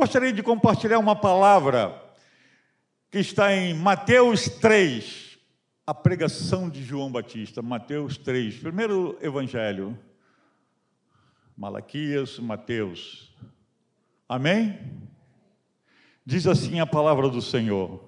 Gostaria 0.00 0.32
de 0.32 0.42
compartilhar 0.42 0.98
uma 0.98 1.14
palavra 1.14 1.94
que 3.10 3.18
está 3.18 3.54
em 3.54 3.74
Mateus 3.74 4.48
3, 4.48 5.38
a 5.86 5.92
pregação 5.92 6.70
de 6.70 6.82
João 6.82 7.12
Batista, 7.12 7.60
Mateus 7.60 8.16
3, 8.16 8.60
primeiro 8.60 9.18
evangelho. 9.20 9.94
Malaquias, 11.54 12.38
Mateus. 12.38 13.36
Amém? 14.26 14.80
Diz 16.24 16.46
assim 16.46 16.80
a 16.80 16.86
palavra 16.86 17.28
do 17.28 17.42
Senhor. 17.42 18.02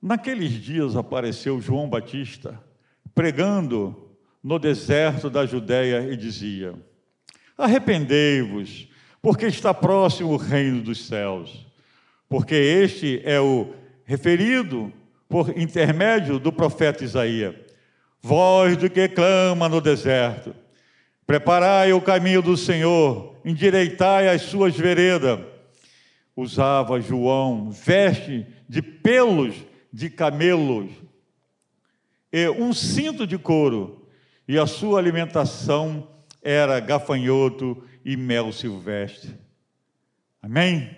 Naqueles 0.00 0.52
dias 0.52 0.94
apareceu 0.94 1.60
João 1.60 1.90
Batista 1.90 2.62
pregando 3.12 4.16
no 4.40 4.56
deserto 4.56 5.28
da 5.28 5.44
Judéia 5.44 6.12
e 6.12 6.16
dizia: 6.16 6.80
Arrependei-vos, 7.58 8.86
porque 9.20 9.46
está 9.46 9.72
próximo 9.74 10.32
o 10.32 10.36
reino 10.36 10.82
dos 10.82 11.06
céus. 11.06 11.66
Porque 12.28 12.54
este 12.54 13.20
é 13.24 13.40
o 13.40 13.72
referido 14.04 14.92
por 15.28 15.56
intermédio 15.58 16.38
do 16.38 16.52
profeta 16.52 17.04
Isaías. 17.04 17.54
Voz 18.20 18.76
do 18.76 18.90
que 18.90 19.08
clama 19.08 19.68
no 19.68 19.80
deserto: 19.80 20.54
Preparai 21.26 21.92
o 21.92 22.00
caminho 22.00 22.42
do 22.42 22.56
Senhor, 22.56 23.34
endireitai 23.44 24.28
as 24.28 24.42
suas 24.42 24.76
veredas. 24.76 25.40
Usava 26.36 27.00
João 27.00 27.70
veste 27.70 28.46
de 28.68 28.82
pelos 28.82 29.54
de 29.92 30.10
camelos 30.10 30.90
e 32.32 32.48
um 32.50 32.72
cinto 32.72 33.26
de 33.26 33.38
couro, 33.38 34.06
e 34.46 34.58
a 34.58 34.66
sua 34.66 34.98
alimentação 34.98 36.06
era 36.46 36.78
gafanhoto 36.78 37.82
e 38.04 38.16
mel 38.16 38.52
silvestre. 38.52 39.36
Amém? 40.40 40.94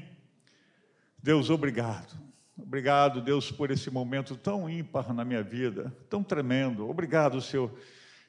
Deus, 1.23 1.49
obrigado. 1.49 2.15
Obrigado, 2.55 3.23
Deus, 3.23 3.51
por 3.51 3.71
esse 3.71 3.91
momento 3.91 4.37
tão 4.37 4.69
ímpar 4.69 5.15
na 5.15 5.25
minha 5.25 5.43
vida, 5.43 5.97
tão 6.11 6.23
tremendo. 6.23 6.87
Obrigado, 6.87 7.41
Senhor, 7.41 7.73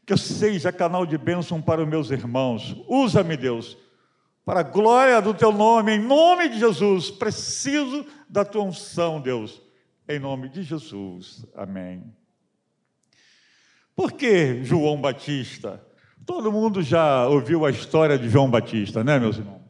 que 0.06 0.14
eu 0.14 0.17
seja 0.17 0.72
canal 0.72 1.06
de 1.06 1.17
bênção 1.17 1.61
para 1.61 1.81
os 1.81 1.89
meus 1.89 2.09
irmãos. 2.09 2.73
Usa-me, 2.88 3.36
Deus, 3.36 3.78
para 4.45 4.61
a 4.61 4.64
glória 4.64 5.22
do 5.22 5.33
teu 5.33 5.52
nome, 5.52 5.95
em 5.95 6.00
nome 6.00 6.48
de 6.48 6.58
Jesus. 6.58 7.11
Preciso 7.11 8.06
da 8.30 8.45
tua 8.45 8.64
unção, 8.64 9.20
Deus, 9.20 9.61
em 10.08 10.20
nome 10.20 10.48
de 10.48 10.64
Jesus. 10.64 11.45
Amém. 11.54 12.02
Por 13.94 14.14
que 14.14 14.64
João 14.64 15.02
Batista? 15.02 15.89
Todo 16.30 16.52
mundo 16.52 16.84
já 16.84 17.28
ouviu 17.28 17.66
a 17.66 17.72
história 17.72 18.16
de 18.16 18.30
João 18.30 18.52
Batista, 18.52 19.04
né, 19.04 19.18
meus 19.18 19.40
irmãos? 19.40 19.64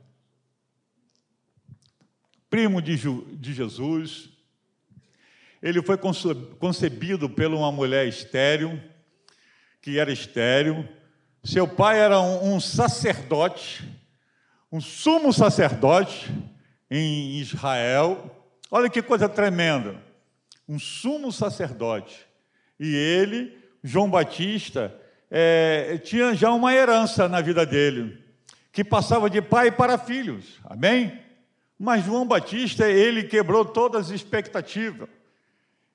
Primo 2.49 2.81
de, 2.81 2.97
de 2.97 3.53
Jesus, 3.53 4.29
ele 5.63 5.81
foi 5.81 5.97
concebido 5.97 7.29
por 7.29 7.45
uma 7.45 7.71
mulher 7.71 8.05
estéril, 8.09 8.77
que 9.81 9.97
era 9.99 10.11
estéril. 10.11 10.85
Seu 11.45 11.65
pai 11.65 11.97
era 11.97 12.19
um, 12.19 12.55
um 12.55 12.59
sacerdote, 12.59 13.89
um 14.69 14.81
sumo 14.81 15.31
sacerdote 15.31 16.29
em 16.91 17.39
Israel. 17.39 18.51
Olha 18.69 18.89
que 18.89 19.01
coisa 19.01 19.29
tremenda. 19.29 19.95
Um 20.67 20.77
sumo 20.77 21.31
sacerdote. 21.31 22.27
E 22.77 22.93
ele, 22.93 23.57
João 23.81 24.09
Batista, 24.09 24.93
é, 25.29 25.97
tinha 26.03 26.33
já 26.33 26.51
uma 26.51 26.73
herança 26.73 27.27
na 27.27 27.41
vida 27.41 27.65
dele, 27.65 28.17
que 28.71 28.83
passava 28.83 29.29
de 29.29 29.41
pai 29.41 29.71
para 29.71 29.97
filhos. 29.97 30.59
Amém? 30.63 31.19
Mas 31.77 32.03
João 32.03 32.25
Batista, 32.25 32.89
ele 32.89 33.23
quebrou 33.23 33.63
todas 33.63 34.07
as 34.07 34.11
expectativas. 34.11 35.07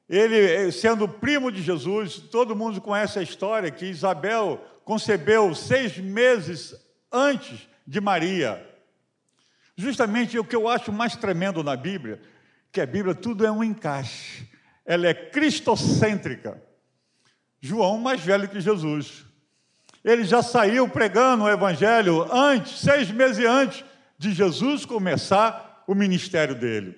Ele, 0.09 0.37
eh, 0.37 0.71
sendo 0.71 1.09
primo 1.09 1.51
de 1.51 1.63
Jesus, 1.63 2.19
todo 2.19 2.57
mundo 2.57 2.81
conhece 2.81 3.19
a 3.19 3.23
história 3.23 3.71
que 3.71 3.87
Isabel 3.87 4.63
concebeu 4.85 5.55
seis 5.55 5.97
meses 5.99 6.75
antes 7.11 7.69
de 7.87 8.01
Maria. 8.01 8.65
Justamente 9.77 10.39
o 10.39 10.45
que 10.45 10.55
eu 10.55 10.69
acho 10.69 10.93
mais 10.93 11.17
tremendo 11.17 11.65
na 11.65 11.77
Bíblia, 11.77 12.21
que 12.71 12.81
a 12.81 12.87
Bíblia 12.87 13.15
tudo 13.15 13.47
é 13.47 13.51
um 13.51 13.65
encaixe. 13.65 14.49
Ela 14.85 15.09
é 15.09 15.15
cristocêntrica. 15.15 16.63
João 17.65 17.97
mais 17.97 18.21
velho 18.21 18.47
que 18.47 18.61
Jesus. 18.61 19.25
Ele 20.05 20.23
já 20.23 20.43
saiu 20.43 20.87
pregando 20.87 21.45
o 21.45 21.49
evangelho 21.49 22.31
antes, 22.31 22.79
seis 22.81 23.11
meses 23.11 23.43
antes 23.43 23.83
de 24.19 24.35
Jesus 24.35 24.85
começar 24.85 25.83
o 25.87 25.95
ministério 25.95 26.55
dele. 26.55 26.95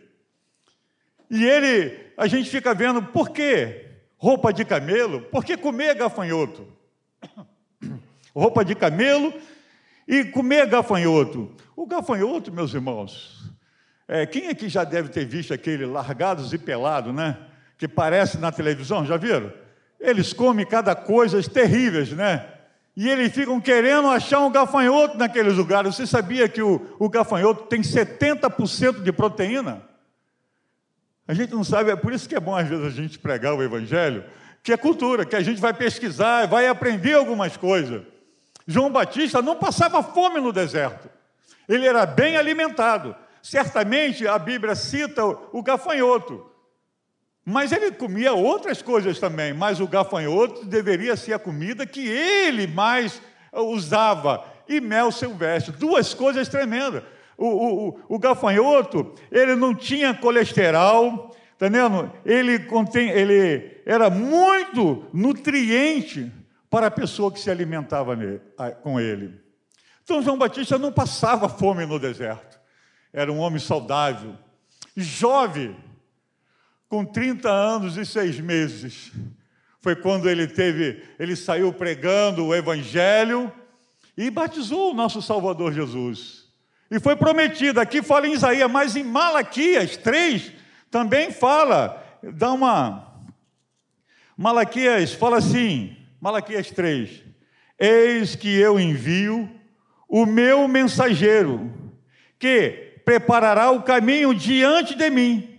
E 1.31 1.45
ele, 1.45 1.97
a 2.17 2.27
gente 2.27 2.51
fica 2.51 2.75
vendo, 2.75 3.01
por 3.01 3.31
que 3.31 3.87
roupa 4.17 4.53
de 4.53 4.65
camelo? 4.65 5.23
Por 5.23 5.45
que 5.45 5.57
comer 5.57 5.95
gafanhoto? 5.95 6.67
roupa 8.35 8.65
de 8.65 8.75
camelo 8.75 9.33
e 10.09 10.25
comer 10.25 10.67
gafanhoto. 10.67 11.55
O 11.77 11.87
gafanhoto, 11.87 12.51
meus 12.51 12.75
irmãos, 12.75 13.53
é, 14.09 14.27
quem 14.27 14.49
aqui 14.49 14.69
já 14.69 14.83
deve 14.83 15.11
ter 15.11 15.25
visto 15.25 15.55
aquele 15.55 15.87
largados 15.87 16.53
e 16.53 16.59
pelado, 16.59 17.13
né? 17.13 17.39
Que 17.79 17.87
parece 17.87 18.37
na 18.37 18.51
televisão, 18.51 19.07
já 19.07 19.17
viram? 19.17 19.53
Eles 19.99 20.33
comem 20.33 20.67
cada 20.67 20.95
coisa 20.95 21.43
terríveis, 21.43 22.13
né? 22.13 22.47
E 22.97 23.09
eles 23.09 23.33
ficam 23.33 23.61
querendo 23.61 24.09
achar 24.09 24.41
um 24.41 24.51
gafanhoto 24.51 25.19
naqueles 25.19 25.55
lugares. 25.55 25.95
Você 25.95 26.07
sabia 26.07 26.49
que 26.49 26.63
o, 26.63 26.97
o 26.99 27.09
gafanhoto 27.09 27.65
tem 27.65 27.83
70% 27.83 29.03
de 29.03 29.13
proteína? 29.13 29.83
A 31.29 31.35
gente 31.35 31.53
não 31.53 31.65
sabe, 31.65 31.91
é 31.91 31.97
por 31.97 32.13
isso 32.13 32.29
que 32.29 32.35
é 32.35 32.41
bom 32.41 32.55
às 32.55 32.69
vezes 32.69 32.87
a 32.87 32.91
gente 32.91 33.19
pregar 33.19 33.55
o 33.55 33.63
Evangelho, 33.63 34.25
que 34.63 34.73
é 34.73 34.77
cultura, 34.77 35.27
que 35.27 35.37
a 35.37 35.43
gente 35.43 35.61
vai 35.61 35.75
pesquisar, 35.75 36.47
vai 36.47 36.69
aprender 36.69 37.15
algumas 37.15 37.57
coisas. 37.57 38.03
João 38.67 38.91
Batista 38.91 39.43
não 39.43 39.57
passava 39.57 40.03
fome 40.03 40.41
no 40.41 40.53
deserto, 40.53 41.11
ele 41.69 41.87
era 41.87 42.07
bem 42.07 42.37
alimentado. 42.37 43.15
Certamente 43.43 44.27
a 44.27 44.39
Bíblia 44.39 44.75
cita 44.75 45.25
o 45.25 45.63
gafanhoto, 45.63 46.51
mas 47.49 47.71
ele 47.71 47.93
comia 47.93 48.33
outras 48.33 48.83
coisas 48.83 49.21
também, 49.21 49.53
mas 49.55 49.79
o 49.79 49.87
gafanhoto 49.87 50.67
deveria 50.67 51.15
ser 51.15 51.33
a 51.33 51.39
comida 51.39 51.87
que 51.87 52.05
ele 52.05 52.67
mais 52.67 53.23
usava, 53.53 54.45
e 54.69 54.81
mel 54.81 55.13
silvestre, 55.13 55.71
duas 55.77 56.13
coisas 56.13 56.49
tremendas. 56.49 57.05
O, 57.39 57.47
o, 57.47 58.01
o 58.09 58.19
gafanhoto, 58.19 59.15
ele 59.31 59.55
não 59.55 59.77
tinha 59.77 60.13
colesterol, 60.13 61.37
tá 61.57 61.69
entendendo? 61.69 62.13
Ele, 62.25 62.59
contém, 62.59 63.11
ele 63.11 63.81
era 63.87 64.11
muito 64.11 65.05
nutriente 65.13 66.33
para 66.69 66.89
a 66.89 66.91
pessoa 66.91 67.31
que 67.31 67.39
se 67.39 67.49
alimentava 67.49 68.17
nele, 68.17 68.41
com 68.83 68.99
ele. 68.99 69.41
Então 70.03 70.21
João 70.21 70.37
Batista 70.37 70.79
não 70.79 70.91
passava 70.91 71.49
fome 71.49 71.87
no 71.87 72.01
deserto. 72.01 72.59
Era 73.13 73.31
um 73.33 73.39
homem 73.39 73.61
saudável, 73.61 74.35
jovem, 74.97 75.77
com 76.89 77.05
30 77.05 77.51
anos 77.51 77.97
e 77.97 78.05
seis 78.05 78.39
meses. 78.41 79.13
Foi 79.81 79.95
quando 79.95 80.29
ele 80.29 80.47
teve, 80.47 81.03
ele 81.19 81.37
saiu 81.37 81.73
pregando 81.73 82.47
o 82.47 82.55
evangelho 82.55 83.53
e 84.17 84.31
batizou 84.31 84.91
o 84.91 84.95
nosso 84.95 85.21
Salvador 85.21 85.73
Jesus. 85.73 86.47
E 86.91 87.01
foi 87.01 87.17
prometido, 87.17 87.81
aqui 87.81 88.03
fala 88.03 88.27
em 88.27 88.33
Isaías, 88.33 88.71
mas 88.71 88.97
em 88.97 89.03
Malaquias 89.03 89.97
3 89.97 90.53
também 90.91 91.31
fala, 91.31 92.03
dá 92.23 92.53
uma. 92.53 93.07
Malaquias 94.37 95.13
fala 95.13 95.39
assim, 95.39 95.97
Malaquias 96.21 96.71
3: 96.71 97.25
Eis 97.79 98.37
que 98.37 98.49
eu 98.57 98.79
envio 98.79 99.51
o 100.09 100.25
meu 100.25 100.67
mensageiro, 100.69 101.73
que 102.39 103.01
preparará 103.05 103.71
o 103.71 103.83
caminho 103.83 104.35
diante 104.35 104.95
de 104.95 105.11
mim. 105.11 105.56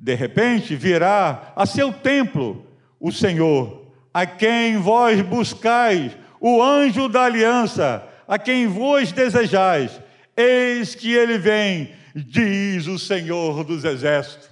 De 0.00 0.14
repente 0.14 0.74
virá 0.74 1.52
a 1.54 1.66
seu 1.66 1.92
templo 1.92 2.66
o 2.98 3.12
Senhor, 3.12 3.92
a 4.12 4.24
quem 4.24 4.78
vós 4.78 5.20
buscais, 5.20 6.16
o 6.40 6.62
anjo 6.62 7.08
da 7.08 7.24
aliança, 7.24 8.02
a 8.26 8.38
quem 8.38 8.66
vos 8.66 9.12
desejais 9.12 10.00
Eis 10.40 10.94
que 10.94 11.12
ele 11.12 11.36
vem, 11.36 11.94
diz 12.14 12.86
o 12.86 12.98
Senhor 12.98 13.62
dos 13.62 13.84
Exércitos. 13.84 14.48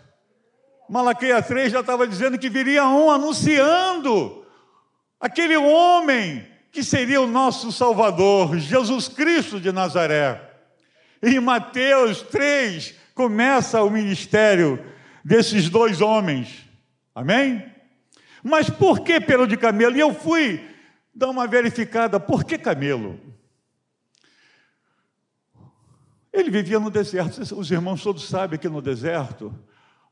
Malaquias 0.89 1.47
3 1.47 1.73
já 1.73 1.81
estava 1.81 2.07
dizendo 2.07 2.39
que 2.39 2.51
viria 2.51 2.87
um 2.87 3.11
anunciando 3.11 4.45
aquele 5.19 5.57
homem 5.57 6.47
que 6.71 6.83
seria 6.83 7.21
o 7.21 7.27
nosso 7.27 7.73
Salvador, 7.73 8.59
Jesus 8.59 9.09
Cristo 9.09 9.59
de 9.59 9.73
Nazaré. 9.73 10.41
Em 11.23 11.41
Mateus 11.41 12.21
3 12.23 12.95
começa 13.15 13.83
o 13.83 13.91
ministério 13.91 14.83
desses 15.29 15.69
dois 15.69 16.01
homens. 16.01 16.67
Amém? 17.15 17.71
Mas 18.43 18.71
por 18.71 19.01
que 19.01 19.21
pelo 19.21 19.47
de 19.47 19.59
camelo? 19.59 19.95
E 19.95 20.01
eu 20.01 20.15
fui 20.15 20.67
dar 21.15 21.29
uma 21.29 21.47
verificada, 21.47 22.19
por 22.19 22.45
que 22.45 22.57
camelo? 22.57 23.21
Ele 26.33 26.51
vivia 26.51 26.81
no 26.81 26.91
deserto. 26.91 27.43
Os 27.55 27.71
irmãos 27.71 28.03
todos 28.03 28.27
sabem 28.27 28.59
que 28.59 28.71
no 28.71 28.81
deserto, 28.81 29.55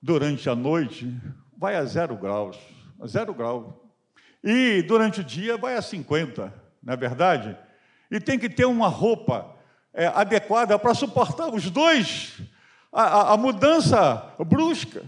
durante 0.02 0.50
a 0.50 0.54
noite, 0.54 1.10
vai 1.56 1.76
a 1.76 1.84
zero 1.84 2.14
graus. 2.16 2.58
A 3.00 3.06
zero 3.06 3.32
grau. 3.32 3.90
E 4.44 4.82
durante 4.82 5.20
o 5.20 5.24
dia 5.24 5.56
vai 5.56 5.76
a 5.76 5.82
50, 5.82 6.52
não 6.82 6.92
é 6.92 6.96
verdade? 6.96 7.56
E 8.10 8.20
tem 8.20 8.38
que 8.38 8.50
ter 8.50 8.66
uma 8.66 8.88
roupa 8.88 9.56
é, 9.94 10.08
adequada 10.08 10.78
para 10.78 10.94
suportar 10.94 11.48
os 11.48 11.70
dois, 11.70 12.38
a, 12.92 13.02
a, 13.02 13.32
a 13.34 13.36
mudança 13.36 14.34
brusca. 14.46 15.02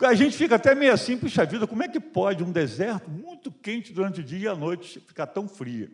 A 0.00 0.14
gente 0.14 0.36
fica 0.36 0.56
até 0.56 0.74
meio 0.74 0.92
assim, 0.92 1.16
puxa 1.16 1.44
vida, 1.44 1.66
como 1.66 1.82
é 1.82 1.88
que 1.88 2.00
pode 2.00 2.42
um 2.42 2.50
deserto 2.50 3.08
muito 3.08 3.52
quente 3.52 3.92
durante 3.92 4.20
o 4.20 4.24
dia 4.24 4.38
e 4.38 4.48
a 4.48 4.54
noite 4.54 5.00
ficar 5.00 5.26
tão 5.26 5.46
fria? 5.46 5.88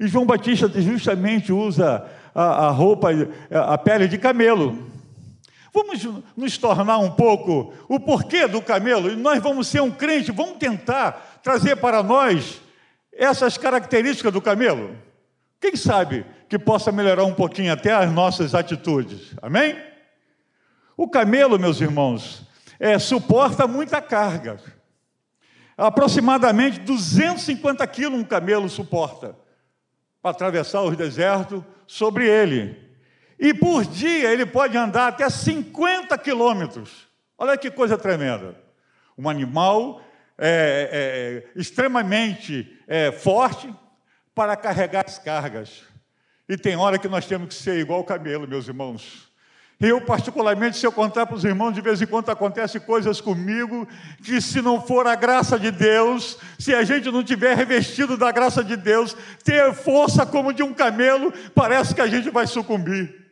E 0.00 0.08
João 0.08 0.26
Batista 0.26 0.68
justamente 0.80 1.52
usa 1.52 2.04
a, 2.34 2.66
a 2.66 2.70
roupa, 2.70 3.10
a 3.50 3.78
pele 3.78 4.08
de 4.08 4.18
camelo. 4.18 4.90
Vamos 5.72 6.06
nos 6.36 6.58
tornar 6.58 6.98
um 6.98 7.12
pouco 7.12 7.72
o 7.88 8.00
porquê 8.00 8.48
do 8.48 8.60
camelo, 8.60 9.10
e 9.10 9.16
nós 9.16 9.40
vamos 9.40 9.68
ser 9.68 9.80
um 9.80 9.90
crente, 9.90 10.32
vamos 10.32 10.58
tentar 10.58 11.40
trazer 11.42 11.76
para 11.76 12.02
nós 12.02 12.60
essas 13.12 13.56
características 13.56 14.32
do 14.32 14.40
camelo. 14.40 14.96
Quem 15.60 15.76
sabe 15.76 16.26
que 16.48 16.58
possa 16.58 16.90
melhorar 16.90 17.24
um 17.24 17.34
pouquinho 17.34 17.72
até 17.72 17.92
as 17.92 18.12
nossas 18.12 18.54
atitudes, 18.54 19.34
amém? 19.40 19.91
O 21.02 21.08
camelo, 21.08 21.58
meus 21.58 21.80
irmãos, 21.80 22.46
é, 22.78 22.96
suporta 22.96 23.66
muita 23.66 24.00
carga. 24.00 24.60
Aproximadamente 25.76 26.78
250 26.78 27.84
quilos 27.88 28.20
um 28.20 28.22
camelo 28.22 28.68
suporta 28.68 29.36
para 30.22 30.30
atravessar 30.30 30.80
os 30.82 30.96
desertos 30.96 31.64
sobre 31.88 32.28
ele. 32.28 32.80
E 33.36 33.52
por 33.52 33.84
dia 33.84 34.30
ele 34.30 34.46
pode 34.46 34.78
andar 34.78 35.08
até 35.08 35.28
50 35.28 36.16
quilômetros. 36.18 37.08
Olha 37.36 37.58
que 37.58 37.68
coisa 37.68 37.98
tremenda. 37.98 38.54
Um 39.18 39.28
animal 39.28 40.00
é, 40.38 41.42
é, 41.56 41.60
extremamente 41.60 42.80
é, 42.86 43.10
forte 43.10 43.74
para 44.36 44.54
carregar 44.54 45.04
as 45.04 45.18
cargas. 45.18 45.82
E 46.48 46.56
tem 46.56 46.76
hora 46.76 46.96
que 46.96 47.08
nós 47.08 47.26
temos 47.26 47.48
que 47.48 47.54
ser 47.54 47.80
igual 47.80 47.98
o 47.98 48.04
camelo, 48.04 48.46
meus 48.46 48.68
irmãos. 48.68 49.31
Eu, 49.82 50.00
particularmente, 50.00 50.78
se 50.78 50.86
eu 50.86 50.92
contar 50.92 51.26
para 51.26 51.34
os 51.34 51.44
irmãos, 51.44 51.72
de 51.72 51.80
vez 51.80 52.00
em 52.00 52.06
quando 52.06 52.30
acontecem 52.30 52.80
coisas 52.80 53.20
comigo 53.20 53.88
que, 54.22 54.40
se 54.40 54.62
não 54.62 54.80
for 54.80 55.08
a 55.08 55.16
graça 55.16 55.58
de 55.58 55.72
Deus, 55.72 56.38
se 56.56 56.72
a 56.72 56.84
gente 56.84 57.10
não 57.10 57.24
tiver 57.24 57.56
revestido 57.56 58.16
da 58.16 58.30
graça 58.30 58.62
de 58.62 58.76
Deus, 58.76 59.16
ter 59.42 59.74
força 59.74 60.24
como 60.24 60.52
de 60.52 60.62
um 60.62 60.72
camelo, 60.72 61.32
parece 61.52 61.96
que 61.96 62.00
a 62.00 62.06
gente 62.06 62.30
vai 62.30 62.46
sucumbir. 62.46 63.26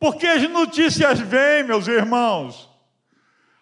Porque 0.00 0.26
as 0.26 0.42
notícias 0.50 1.20
vêm, 1.20 1.62
meus 1.62 1.86
irmãos. 1.86 2.68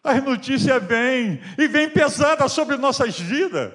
As 0.02 0.24
notícias 0.24 0.82
vêm 0.82 1.38
e 1.58 1.68
vêm 1.68 1.90
pesadas 1.90 2.50
sobre 2.50 2.78
nossas 2.78 3.20
vidas, 3.20 3.74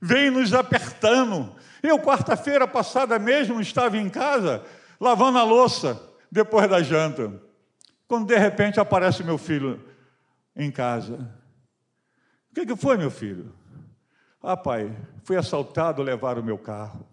vêm 0.00 0.30
nos 0.30 0.54
apertando. 0.54 1.52
Eu, 1.82 1.98
quarta-feira 1.98 2.68
passada 2.68 3.18
mesmo, 3.18 3.60
estava 3.60 3.98
em 3.98 4.08
casa 4.08 4.62
lavando 5.00 5.38
a 5.38 5.42
louça 5.42 6.00
depois 6.30 6.70
da 6.70 6.80
janta. 6.80 7.44
Quando 8.08 8.26
de 8.26 8.36
repente 8.36 8.78
aparece 8.78 9.24
meu 9.24 9.36
filho 9.36 9.82
em 10.54 10.70
casa. 10.70 11.14
O 12.50 12.54
que, 12.54 12.66
que 12.66 12.76
foi, 12.76 12.96
meu 12.96 13.10
filho? 13.10 13.52
Ah, 14.42 14.56
pai, 14.56 14.96
fui 15.24 15.36
assaltado, 15.36 16.02
levaram 16.02 16.40
o 16.40 16.44
meu 16.44 16.56
carro. 16.56 17.06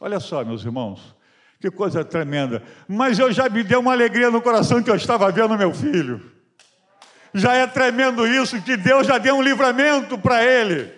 Olha 0.00 0.20
só, 0.20 0.44
meus 0.44 0.64
irmãos, 0.64 1.16
que 1.60 1.70
coisa 1.70 2.04
tremenda. 2.04 2.62
Mas 2.88 3.18
eu 3.18 3.32
já 3.32 3.48
me 3.48 3.62
deu 3.62 3.80
uma 3.80 3.92
alegria 3.92 4.30
no 4.30 4.42
coração 4.42 4.82
que 4.82 4.90
eu 4.90 4.96
estava 4.96 5.30
vendo 5.30 5.56
meu 5.56 5.72
filho. 5.72 6.20
Já 7.32 7.54
é 7.54 7.66
tremendo 7.66 8.26
isso, 8.26 8.60
que 8.62 8.76
Deus 8.76 9.06
já 9.06 9.18
deu 9.18 9.36
um 9.36 9.42
livramento 9.42 10.18
para 10.18 10.42
ele. 10.42 10.92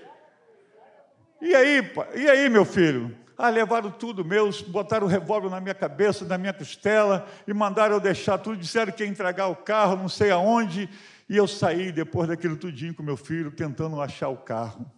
E 1.41 1.55
aí, 1.55 1.93
e 2.15 2.29
aí, 2.29 2.49
meu 2.49 2.65
filho? 2.65 3.15
Ah, 3.41 3.51
levaram 3.51 3.89
tudo 3.89 4.25
meus, 4.25 4.61
botaram 4.61 5.07
o 5.07 5.09
revólver 5.09 5.49
na 5.49 5.61
minha 5.61 5.75
cabeça, 5.75 6.25
na 6.25 6.37
minha 6.37 6.53
costela 6.53 7.25
e 7.47 7.55
mandaram 7.55 7.95
eu 7.95 8.01
deixar 8.01 8.37
tudo. 8.37 8.57
Disseram 8.57 8.91
que 8.91 9.05
ia 9.05 9.09
entregar 9.09 9.47
o 9.47 9.55
carro, 9.55 9.95
não 9.95 10.09
sei 10.09 10.33
aonde. 10.33 10.91
E 11.29 11.37
eu 11.37 11.47
saí 11.47 11.93
depois 11.93 12.27
daquilo 12.27 12.57
tudinho 12.57 12.93
com 12.93 13.01
meu 13.01 13.17
filho, 13.17 13.53
tentando 13.53 14.01
achar 14.03 14.29
o 14.29 14.37
carro. 14.37 14.91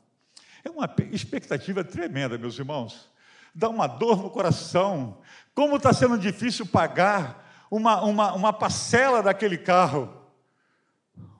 É 0.64 0.70
uma 0.70 0.88
expectativa 1.12 1.84
tremenda, 1.84 2.38
meus 2.38 2.58
irmãos. 2.58 3.10
Dá 3.54 3.68
uma 3.68 3.86
dor 3.86 4.22
no 4.22 4.30
coração. 4.30 5.18
Como 5.54 5.76
está 5.76 5.92
sendo 5.92 6.16
difícil 6.16 6.64
pagar 6.64 7.66
uma, 7.70 8.02
uma, 8.02 8.32
uma 8.32 8.52
parcela 8.54 9.22
daquele 9.22 9.58
carro. 9.58 10.08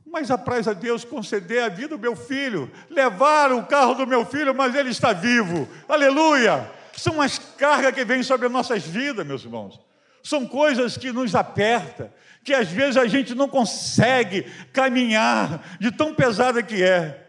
Mas 0.04 0.30
apraz 0.30 0.68
a 0.68 0.74
Deus 0.74 1.02
conceder 1.02 1.62
a 1.62 1.70
vida 1.70 1.96
do 1.96 1.98
meu 1.98 2.14
filho. 2.14 2.70
Levaram 2.90 3.60
o 3.60 3.66
carro 3.66 3.94
do 3.94 4.06
meu 4.06 4.26
filho, 4.26 4.54
mas 4.54 4.74
ele 4.74 4.90
está 4.90 5.14
vivo. 5.14 5.66
Aleluia! 5.88 6.78
São 6.96 7.20
as 7.20 7.38
cargas 7.38 7.94
que 7.94 8.04
vêm 8.04 8.22
sobre 8.22 8.46
as 8.46 8.52
nossas 8.52 8.82
vidas, 8.82 9.26
meus 9.26 9.44
irmãos. 9.44 9.80
São 10.22 10.46
coisas 10.46 10.96
que 10.96 11.12
nos 11.12 11.34
apertam, 11.34 12.10
que 12.44 12.52
às 12.52 12.68
vezes 12.68 12.96
a 12.96 13.06
gente 13.06 13.34
não 13.34 13.48
consegue 13.48 14.42
caminhar 14.72 15.76
de 15.78 15.90
tão 15.90 16.14
pesada 16.14 16.62
que 16.62 16.82
é. 16.82 17.28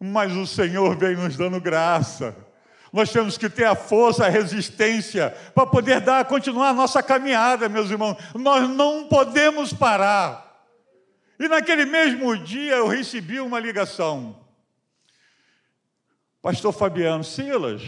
Mas 0.00 0.32
o 0.32 0.46
Senhor 0.46 0.96
vem 0.96 1.14
nos 1.14 1.36
dando 1.36 1.60
graça. 1.60 2.34
Nós 2.92 3.10
temos 3.10 3.38
que 3.38 3.48
ter 3.48 3.64
a 3.64 3.74
força, 3.74 4.26
a 4.26 4.28
resistência 4.28 5.30
para 5.54 5.66
poder 5.66 6.00
dar, 6.00 6.24
continuar 6.26 6.70
a 6.70 6.74
nossa 6.74 7.02
caminhada, 7.02 7.68
meus 7.68 7.90
irmãos. 7.90 8.16
Nós 8.34 8.68
não 8.68 9.08
podemos 9.08 9.72
parar. 9.72 10.52
E 11.38 11.48
naquele 11.48 11.86
mesmo 11.86 12.36
dia 12.36 12.74
eu 12.74 12.86
recebi 12.86 13.40
uma 13.40 13.58
ligação. 13.58 14.38
Pastor 16.42 16.72
Fabiano 16.72 17.24
Silas, 17.24 17.82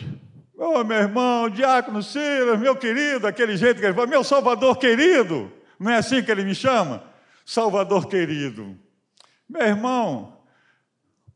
Oh, 0.57 0.85
meu 0.85 0.99
irmão, 0.99 1.51
Diácono 1.51 2.01
Silas, 2.01 2.61
meu 2.61 2.77
querido, 2.77 3.27
aquele 3.27 3.57
jeito 3.57 3.81
que 3.81 3.87
ele 3.87 3.95
fala, 3.95 4.07
meu 4.07 4.23
Salvador 4.23 4.79
querido, 4.79 5.53
não 5.81 5.91
é 5.91 5.97
assim 5.97 6.23
que 6.23 6.31
ele 6.31 6.45
me 6.45 6.55
chama? 6.55 7.03
Salvador 7.45 8.07
querido. 8.07 8.79
Meu 9.49 9.63
irmão, 9.63 10.41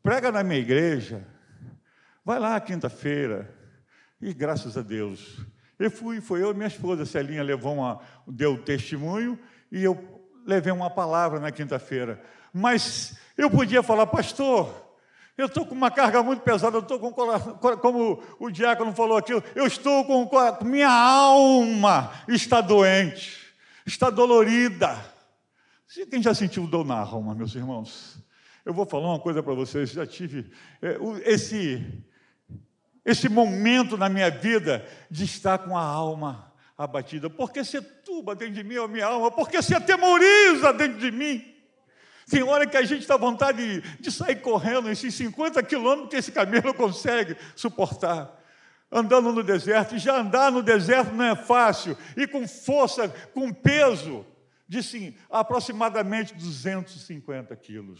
prega 0.01 0.31
na 0.31 0.41
minha 0.41 0.59
igreja, 0.59 1.27
vai 2.23 2.39
lá 2.39 2.57
quinta-feira, 2.61 3.53
e 4.21 4.33
graças 4.33 4.77
a 4.77 4.81
Deus. 4.81 5.37
Eu 5.77 5.91
fui, 5.91 6.21
foi 6.21 6.41
eu 6.41 6.51
e 6.51 6.53
minha 6.53 6.67
esposa, 6.67 7.05
Celinha 7.05 7.43
levou 7.43 7.73
uma, 7.73 7.99
deu 8.25 8.57
testemunho, 8.57 9.37
e 9.69 9.83
eu 9.83 10.23
levei 10.45 10.71
uma 10.71 10.89
palavra 10.89 11.41
na 11.41 11.51
quinta-feira. 11.51 12.21
Mas 12.53 13.19
eu 13.37 13.51
podia 13.51 13.83
falar, 13.83 14.07
pastor, 14.07 14.88
eu 15.39 15.45
estou 15.45 15.65
com 15.65 15.73
uma 15.73 15.89
carga 15.89 16.21
muito 16.21 16.41
pesada, 16.41 16.75
eu 16.75 16.81
estou 16.81 16.99
com, 16.99 17.13
como 17.77 18.21
o 18.37 18.49
diácono 18.51 18.93
falou 18.93 19.17
aqui, 19.17 19.31
eu 19.31 19.65
estou 19.65 20.03
com, 20.03 20.29
minha 20.65 20.91
alma 20.91 22.11
está 22.27 22.59
doente, 22.59 23.37
está 23.85 24.09
dolorida. 24.09 24.99
Quem 26.11 26.21
já 26.21 26.33
sentiu 26.33 26.67
dor 26.67 26.85
na 26.85 26.99
alma, 26.99 27.33
meus 27.33 27.55
irmãos? 27.55 28.21
Eu 28.65 28.73
vou 28.73 28.85
falar 28.85 29.07
uma 29.07 29.19
coisa 29.19 29.41
para 29.41 29.53
vocês, 29.53 29.91
já 29.91 30.05
tive 30.05 30.51
é, 30.81 30.97
esse, 31.23 32.03
esse 33.05 33.29
momento 33.29 33.97
na 33.97 34.09
minha 34.09 34.29
vida 34.29 34.85
de 35.09 35.23
estar 35.23 35.59
com 35.59 35.77
a 35.77 35.81
alma 35.81 36.53
abatida. 36.77 37.29
Porque 37.29 37.63
você 37.63 37.81
tuba 37.81 38.35
dentro 38.35 38.55
de 38.55 38.63
mim, 38.65 38.75
a 38.75 38.89
minha 38.89 39.05
alma, 39.05 39.31
porque 39.31 39.61
você 39.61 39.73
atemoriza 39.73 40.73
dentro 40.73 40.99
de 40.99 41.11
mim. 41.11 41.58
Tem 42.29 42.43
hora 42.43 42.67
que 42.67 42.77
a 42.77 42.83
gente 42.83 43.01
está 43.01 43.17
vontade 43.17 43.81
de, 43.81 43.97
de 43.99 44.11
sair 44.11 44.35
correndo 44.35 44.89
esses 44.89 45.13
50 45.15 45.61
quilômetros 45.63 46.09
que 46.09 46.15
esse 46.17 46.31
camelo 46.31 46.73
consegue 46.73 47.35
suportar. 47.55 48.37
Andando 48.91 49.31
no 49.31 49.43
deserto, 49.43 49.95
e 49.95 49.99
já 49.99 50.19
andar 50.19 50.51
no 50.51 50.63
deserto 50.63 51.13
não 51.13 51.25
é 51.25 51.35
fácil, 51.35 51.97
e 52.17 52.25
com 52.25 52.47
força, 52.47 53.07
com 53.33 53.51
peso 53.51 54.25
de 54.67 54.81
sim, 54.81 55.15
aproximadamente 55.29 56.33
250 56.35 57.55
quilos. 57.55 57.99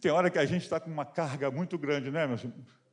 Tem 0.00 0.10
hora 0.10 0.30
que 0.30 0.38
a 0.38 0.44
gente 0.44 0.62
está 0.62 0.78
com 0.80 0.90
uma 0.90 1.04
carga 1.04 1.50
muito 1.50 1.78
grande, 1.78 2.10
né, 2.10 2.26
meus 2.26 2.42
irmãos? 2.44 2.84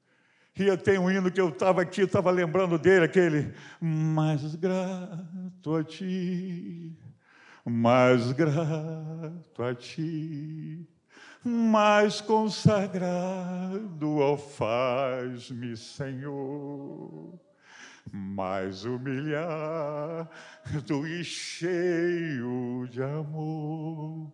E 0.58 0.68
eu 0.68 0.78
tenho 0.78 1.02
um 1.02 1.12
hino 1.12 1.32
que 1.32 1.40
eu 1.40 1.50
estava 1.50 1.82
aqui, 1.82 2.02
estava 2.02 2.30
lembrando 2.30 2.78
dele, 2.78 3.06
aquele 3.06 3.54
mais 3.80 4.56
grato 4.56 5.76
a 5.76 5.84
ti 5.84 6.98
mais 7.66 8.32
grato 8.32 9.64
a 9.64 9.76
ti, 9.76 10.88
mais 11.44 12.22
consagrado 12.22 14.22
ao 14.22 14.38
faz-me, 14.38 15.76
Senhor, 15.78 17.40
mais 18.12 18.86
humilhado 18.86 20.28
e 21.08 21.24
cheio 21.24 22.88
de 22.90 23.02
amor, 23.02 24.32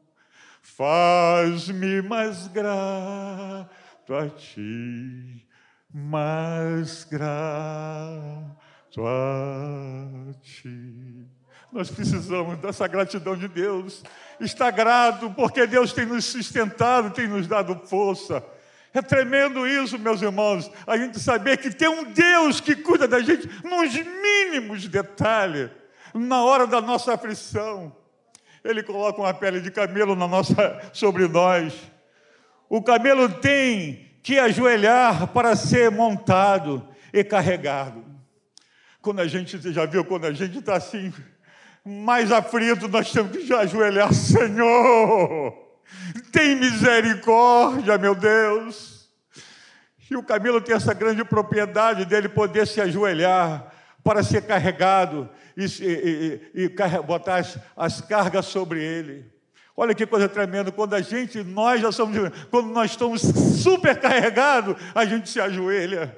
faz-me 0.61 2.01
mais 2.01 2.47
grato 2.47 4.13
a 4.13 4.29
ti, 4.29 5.45
mais 5.93 7.03
grato 7.03 9.05
a 9.05 10.33
ti. 10.41 11.36
Nós 11.71 11.91
precisamos 11.91 12.57
dessa 12.59 12.87
gratidão 12.87 13.35
de 13.35 13.47
Deus. 13.47 14.03
Está 14.39 14.71
grato 14.71 15.29
porque 15.31 15.67
Deus 15.67 15.91
tem 15.91 16.05
nos 16.05 16.25
sustentado, 16.25 17.11
tem 17.11 17.27
nos 17.27 17.45
dado 17.47 17.75
força. 17.87 18.43
É 18.93 19.01
tremendo 19.01 19.67
isso, 19.67 19.99
meus 19.99 20.21
irmãos, 20.21 20.71
a 20.87 20.97
gente 20.97 21.19
saber 21.19 21.57
que 21.57 21.69
tem 21.69 21.87
um 21.87 22.05
Deus 22.05 22.61
que 22.61 22.75
cuida 22.75 23.07
da 23.07 23.19
gente 23.19 23.47
nos 23.63 23.93
mínimos 23.93 24.87
detalhes, 24.87 25.69
na 26.13 26.41
hora 26.43 26.65
da 26.65 26.81
nossa 26.81 27.13
aflição. 27.13 27.95
Ele 28.63 28.81
coloca 28.81 29.19
uma 29.21 29.33
pele 29.33 29.61
de 29.61 29.69
camelo 29.69 30.15
na 30.15 30.27
nossa, 30.27 30.81
sobre 30.93 31.27
nós. 31.27 31.73
O 32.69 32.81
camelo 32.81 33.29
tem 33.29 34.09
que 34.23 34.39
ajoelhar 34.39 35.27
para 35.27 35.55
ser 35.55 35.91
montado 35.91 36.87
e 37.13 37.23
carregado. 37.23 38.03
Quando 39.01 39.19
a 39.19 39.27
gente, 39.27 39.57
já 39.71 39.85
viu, 39.85 40.03
quando 40.03 40.25
a 40.25 40.33
gente 40.33 40.59
está 40.59 40.75
assim, 40.75 41.13
mais 41.87 42.31
aflito, 42.31 42.87
nós 42.89 43.11
temos 43.11 43.31
que 43.31 43.53
ajoelhar, 43.53 44.13
Senhor, 44.13 45.53
tem 46.31 46.55
misericórdia, 46.55 47.97
meu 47.97 48.13
Deus. 48.13 49.09
E 50.09 50.15
o 50.15 50.23
camelo 50.23 50.59
tem 50.59 50.75
essa 50.75 50.93
grande 50.93 51.23
propriedade 51.23 52.03
dele 52.05 52.27
poder 52.27 52.67
se 52.67 52.81
ajoelhar 52.81 53.71
para 54.03 54.21
ser 54.21 54.41
carregado 54.41 55.29
e, 55.55 55.65
e, 55.65 56.41
e, 56.53 56.63
e 56.65 57.01
botar 57.03 57.37
as, 57.37 57.57
as 57.75 58.01
cargas 58.01 58.45
sobre 58.45 58.83
ele. 58.83 59.25
Olha 59.75 59.93
que 59.93 60.05
coisa 60.05 60.27
tremenda, 60.27 60.71
quando 60.71 60.93
a 60.93 61.01
gente, 61.01 61.43
nós 61.43 61.79
já 61.79 61.91
somos, 61.91 62.17
quando 62.49 62.69
nós 62.69 62.91
estamos 62.91 63.21
supercarregados, 63.21 64.75
a 64.93 65.05
gente 65.05 65.29
se 65.29 65.39
ajoelha. 65.39 66.15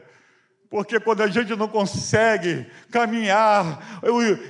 Porque 0.70 1.00
quando 1.00 1.22
a 1.22 1.28
gente 1.28 1.56
não 1.56 1.68
consegue 1.68 2.68
caminhar 2.92 4.02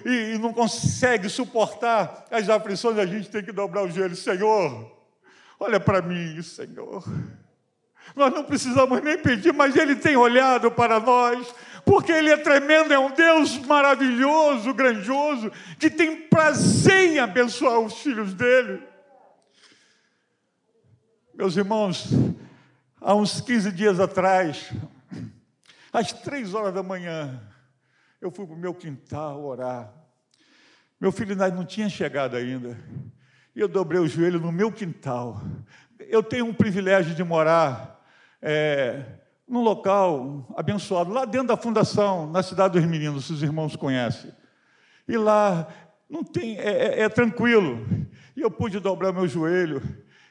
e, 0.05 0.38
não 0.38 0.51
consegue 0.51 1.29
suportar 1.29 2.25
as 2.29 2.49
aflições, 2.49 2.97
a 2.97 3.05
gente 3.05 3.29
tem 3.29 3.41
que 3.41 3.53
dobrar 3.53 3.83
o 3.83 3.89
joelho. 3.89 4.15
Senhor, 4.17 4.91
olha 5.57 5.79
para 5.79 6.01
mim, 6.01 6.41
Senhor. 6.41 7.05
Nós 8.15 8.33
não 8.33 8.43
precisamos 8.43 9.01
nem 9.01 9.17
pedir, 9.17 9.53
mas 9.53 9.77
Ele 9.77 9.95
tem 9.95 10.17
olhado 10.17 10.69
para 10.69 10.99
nós, 10.99 11.55
porque 11.85 12.11
Ele 12.11 12.31
é 12.31 12.38
tremendo, 12.38 12.93
é 12.93 12.99
um 12.99 13.11
Deus 13.11 13.57
maravilhoso, 13.59 14.73
grandioso, 14.73 15.49
que 15.77 15.89
tem 15.89 16.23
prazer 16.27 17.11
em 17.11 17.19
abençoar 17.19 17.79
os 17.79 17.93
filhos 18.01 18.33
dele. 18.33 18.83
Meus 21.33 21.55
irmãos, 21.55 22.09
há 22.99 23.15
uns 23.15 23.39
15 23.39 23.71
dias 23.71 23.99
atrás, 24.01 24.69
às 25.91 26.13
três 26.13 26.53
horas 26.53 26.74
da 26.74 26.84
manhã, 26.84 27.41
eu 28.22 28.31
fui 28.31 28.46
para 28.46 28.55
o 28.55 28.60
meu 28.60 28.74
quintal 28.74 29.43
orar. 29.43 29.93
Meu 31.00 31.12
filho 31.12 31.36
não 31.36 31.65
tinha 31.65 31.89
chegado 31.89 32.36
ainda. 32.36 32.77
E 33.55 33.60
eu 33.60 33.67
dobrei 33.67 34.00
o 34.00 34.08
joelho 34.08 34.39
no 34.39 34.51
meu 34.51 34.72
quintal. 34.72 35.41
Eu 36.00 36.22
tenho 36.22 36.46
um 36.46 36.53
privilégio 36.53 37.15
de 37.15 37.24
morar 37.24 38.05
é, 38.41 39.03
num 39.48 39.62
local 39.62 40.46
abençoado, 40.55 41.12
lá 41.12 41.25
dentro 41.25 41.48
da 41.48 41.58
fundação, 41.58 42.29
na 42.29 42.43
cidade 42.43 42.79
dos 42.79 42.89
meninos, 42.89 43.25
se 43.25 43.34
os 43.34 43.41
irmãos 43.41 43.75
conhecem. 43.75 44.31
E 45.08 45.17
lá 45.17 45.67
não 46.10 46.24
tem, 46.24 46.58
é, 46.58 47.00
é, 47.00 47.01
é 47.01 47.10
tranquilo. 47.10 47.86
E 48.36 48.41
eu 48.41 48.51
pude 48.51 48.79
dobrar 48.79 49.12
meu 49.12 49.27
joelho 49.27 49.81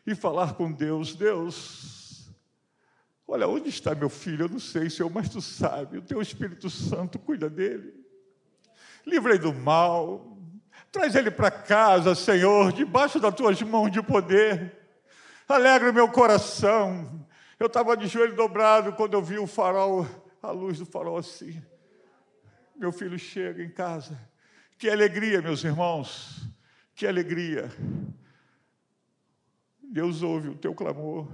e 0.06 0.14
falar 0.14 0.54
com 0.54 0.70
Deus: 0.70 1.16
Deus, 1.16 1.97
Olha, 3.30 3.46
onde 3.46 3.68
está 3.68 3.94
meu 3.94 4.08
filho? 4.08 4.46
Eu 4.46 4.48
não 4.48 4.58
sei, 4.58 4.88
Senhor, 4.88 5.10
mas 5.10 5.28
tu 5.28 5.42
sabe, 5.42 5.98
o 5.98 6.02
teu 6.02 6.22
Espírito 6.22 6.70
Santo 6.70 7.18
cuida 7.18 7.50
dele. 7.50 7.92
Livrei 9.06 9.38
do 9.38 9.52
mal, 9.52 10.38
traz 10.90 11.14
ele 11.14 11.30
para 11.30 11.50
casa, 11.50 12.14
Senhor, 12.14 12.72
debaixo 12.72 13.20
das 13.20 13.34
tuas 13.34 13.60
mãos 13.60 13.92
de 13.92 14.02
poder. 14.02 14.74
Alegra 15.46 15.92
meu 15.92 16.10
coração. 16.10 17.26
Eu 17.60 17.66
estava 17.66 17.94
de 17.98 18.06
joelho 18.06 18.34
dobrado 18.34 18.94
quando 18.94 19.12
eu 19.12 19.22
vi 19.22 19.38
o 19.38 19.46
farol, 19.46 20.06
a 20.42 20.50
luz 20.50 20.78
do 20.78 20.86
farol 20.86 21.18
assim. 21.18 21.62
Meu 22.74 22.90
filho 22.90 23.18
chega 23.18 23.62
em 23.62 23.70
casa. 23.70 24.18
Que 24.78 24.88
alegria, 24.88 25.42
meus 25.42 25.62
irmãos, 25.64 26.48
que 26.94 27.06
alegria. 27.06 27.70
Deus 29.82 30.22
ouve 30.22 30.48
o 30.48 30.54
teu 30.54 30.74
clamor. 30.74 31.28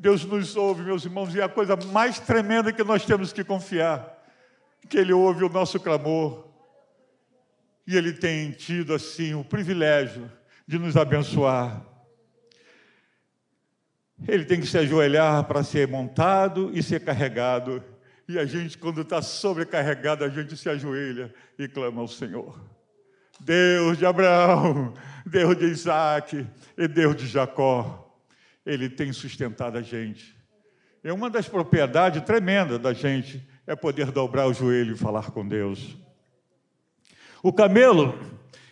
Deus 0.00 0.24
nos 0.24 0.56
ouve, 0.56 0.82
meus 0.82 1.04
irmãos, 1.04 1.34
e 1.34 1.40
é 1.40 1.42
a 1.42 1.48
coisa 1.48 1.76
mais 1.76 2.18
tremenda 2.18 2.72
que 2.72 2.82
nós 2.82 3.04
temos 3.04 3.34
que 3.34 3.44
confiar, 3.44 4.18
que 4.88 4.96
Ele 4.96 5.12
ouve 5.12 5.44
o 5.44 5.48
nosso 5.50 5.78
clamor, 5.78 6.48
e 7.86 7.94
Ele 7.94 8.14
tem 8.14 8.50
tido, 8.50 8.94
assim, 8.94 9.34
o 9.34 9.44
privilégio 9.44 10.32
de 10.66 10.78
nos 10.78 10.96
abençoar. 10.96 11.84
Ele 14.26 14.46
tem 14.46 14.58
que 14.58 14.66
se 14.66 14.78
ajoelhar 14.78 15.44
para 15.44 15.62
ser 15.62 15.86
montado 15.86 16.70
e 16.72 16.82
ser 16.82 17.04
carregado, 17.04 17.84
e 18.26 18.38
a 18.38 18.46
gente, 18.46 18.78
quando 18.78 19.02
está 19.02 19.20
sobrecarregado, 19.20 20.24
a 20.24 20.30
gente 20.30 20.56
se 20.56 20.70
ajoelha 20.70 21.30
e 21.58 21.68
clama 21.68 22.00
ao 22.00 22.08
Senhor. 22.08 22.58
Deus 23.38 23.98
de 23.98 24.06
Abraão, 24.06 24.94
Deus 25.26 25.58
de 25.58 25.66
Isaac 25.66 26.46
e 26.78 26.88
Deus 26.88 27.16
de 27.16 27.26
Jacó 27.26 28.09
ele 28.64 28.88
tem 28.88 29.12
sustentado 29.12 29.78
a 29.78 29.82
gente. 29.82 30.36
É 31.02 31.12
uma 31.12 31.30
das 31.30 31.48
propriedades 31.48 32.22
tremendas 32.22 32.78
da 32.78 32.92
gente 32.92 33.46
é 33.66 33.74
poder 33.74 34.10
dobrar 34.10 34.46
o 34.46 34.52
joelho 34.52 34.94
e 34.94 34.98
falar 34.98 35.30
com 35.30 35.46
Deus. 35.46 35.96
O 37.42 37.52
camelo, 37.52 38.18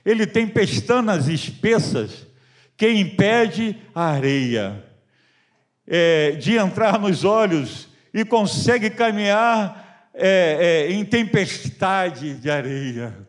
ele 0.05 0.27
tem 0.27 0.47
pestanas 0.47 1.29
espessas 1.29 2.27
que 2.77 2.91
impede 2.91 3.77
a 3.95 4.11
areia 4.11 4.85
é, 5.87 6.33
de 6.33 6.57
entrar 6.57 6.99
nos 6.99 7.25
olhos 7.25 7.89
e 8.13 8.25
consegue 8.25 8.91
caminhar 8.91 10.11
é, 10.13 10.87
é, 10.89 10.93
em 10.93 11.05
tempestade 11.05 12.35
de 12.35 12.51
areia. 12.51 13.27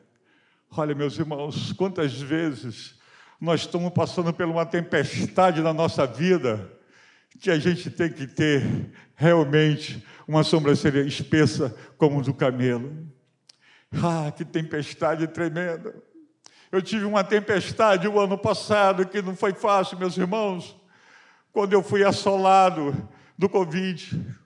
Olha, 0.69 0.93
meus 0.93 1.17
irmãos, 1.17 1.71
quantas 1.73 2.21
vezes 2.21 2.98
nós 3.39 3.61
estamos 3.61 3.91
passando 3.91 4.33
por 4.33 4.45
uma 4.45 4.65
tempestade 4.65 5.61
na 5.61 5.73
nossa 5.73 6.05
vida, 6.05 6.69
que 7.39 7.49
a 7.49 7.57
gente 7.57 7.89
tem 7.89 8.11
que 8.11 8.27
ter 8.27 8.91
realmente 9.15 10.05
uma 10.27 10.43
sobrancelha 10.43 11.01
espessa 11.01 11.75
como 11.97 12.21
do 12.21 12.33
camelo. 12.33 13.07
Ah, 13.93 14.31
que 14.31 14.43
tempestade 14.43 15.27
tremenda! 15.27 15.95
Eu 16.71 16.81
tive 16.81 17.05
uma 17.05 17.23
tempestade 17.23 18.07
o 18.07 18.19
ano 18.19 18.37
passado 18.37 19.07
que 19.07 19.21
não 19.21 19.35
foi 19.35 19.53
fácil, 19.53 19.97
meus 19.97 20.17
irmãos, 20.17 20.79
quando 21.51 21.73
eu 21.73 21.81
fui 21.81 22.03
assolado 22.03 23.09
do 23.37 23.49
Covid. 23.49 24.37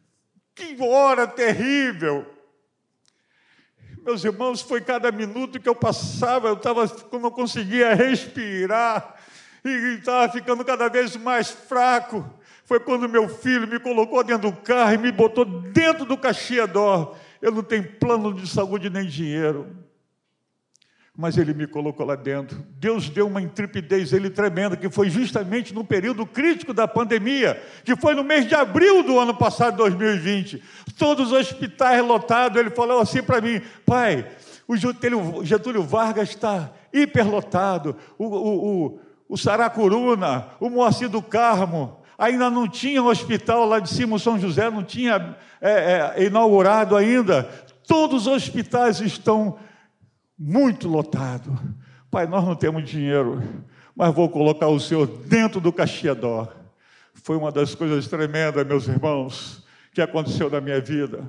Que 0.56 0.78
hora 0.82 1.28
terrível! 1.28 2.33
Meus 4.06 4.24
irmãos, 4.26 4.62
foi 4.62 4.82
cada 4.82 5.12
minuto 5.14 5.62
que 5.62 5.70
eu 5.70 5.74
passava, 5.74 6.50
eu 6.50 6.56
estava, 6.56 6.86
não 7.14 7.32
conseguia 7.32 7.94
respirar 7.94 9.16
e 9.64 9.70
estava 9.98 10.30
ficando 10.30 10.66
cada 10.66 10.90
vez 10.90 11.16
mais 11.16 11.50
fraco. 11.50 12.30
Foi 12.66 12.82
quando 12.82 13.08
meu 13.08 13.30
filho 13.30 13.66
me 13.66 13.80
colocou 13.80 14.22
dentro 14.22 14.52
do 14.52 14.58
carro 14.58 14.94
e 14.94 14.98
me 14.98 15.12
botou 15.12 15.46
dentro 15.46 16.04
do 16.04 16.18
caixeador. 16.18 17.16
Eu 17.42 17.52
não 17.52 17.64
tenho 17.64 17.90
plano 17.94 18.34
de 18.34 18.46
saúde 18.46 18.90
nem 18.90 19.06
dinheiro 19.06 19.83
mas 21.16 21.38
ele 21.38 21.54
me 21.54 21.68
colocou 21.68 22.06
lá 22.06 22.16
dentro. 22.16 22.66
Deus 22.80 23.08
deu 23.08 23.28
uma 23.28 23.42
intrepidez 23.42 24.12
ele 24.12 24.32
tremenda, 24.32 24.76
que 24.76 24.90
foi 24.90 25.10
justamente 25.10 25.74
no 25.74 25.84
período 25.84 26.26
crítico 26.26 26.74
da 26.74 26.88
pandemia, 26.88 27.62
que 27.84 27.96
foi 27.96 28.16
no 28.16 28.24
mês 28.24 28.48
de 28.48 28.56
abril 28.56 29.04
do 29.04 29.20
ano 29.20 29.36
passado, 29.36 29.78
2020. 29.78 30.64
Todos 30.98 31.32
os 31.32 31.40
hospitais 31.40 32.04
lotados, 32.04 32.60
ele 32.60 32.72
falou 32.72 33.00
assim 33.00 33.22
para 33.22 33.40
mim: 33.40 33.62
pai, 33.86 34.28
o 34.68 34.76
Getúlio 35.46 35.84
Vargas 35.84 36.30
está 36.30 36.72
hiperlotado, 36.92 37.96
o, 38.18 38.26
o, 38.26 38.86
o, 38.86 39.00
o 39.30 39.38
Saracuruna, 39.38 40.48
o 40.60 40.68
Moacir 40.68 41.10
do 41.10 41.22
Carmo, 41.22 42.00
ainda 42.18 42.50
não 42.50 42.68
tinha 42.68 43.04
um 43.04 43.08
hospital 43.08 43.66
lá 43.66 43.80
de 43.80 43.90
cima, 43.90 44.16
o 44.16 44.20
São 44.20 44.40
José 44.40 44.68
não 44.70 44.84
tinha 44.84 45.36
é, 45.62 46.14
é, 46.18 46.24
inaugurado 46.24 46.96
ainda. 46.96 47.44
Todos 47.88 48.26
os 48.26 48.34
hospitais 48.34 49.00
estão 49.00 49.58
muito 50.44 50.90
lotado. 50.90 51.58
Pai, 52.12 52.28
nós 52.28 52.44
não 52.44 52.54
temos 52.54 52.84
dinheiro, 52.84 53.42
mas 53.96 54.14
vou 54.14 54.28
colocar 54.28 54.68
o 54.68 54.80
Senhor 54.80 55.08
dentro 55.08 55.62
do 55.62 55.72
caixador. 55.72 56.54
Foi 57.14 57.38
uma 57.38 57.50
das 57.50 57.74
coisas 57.74 58.08
tremendas, 58.08 58.68
meus 58.68 58.88
irmãos, 58.88 59.64
que 59.94 60.02
aconteceu 60.02 60.50
na 60.50 60.60
minha 60.60 60.82
vida. 60.82 61.26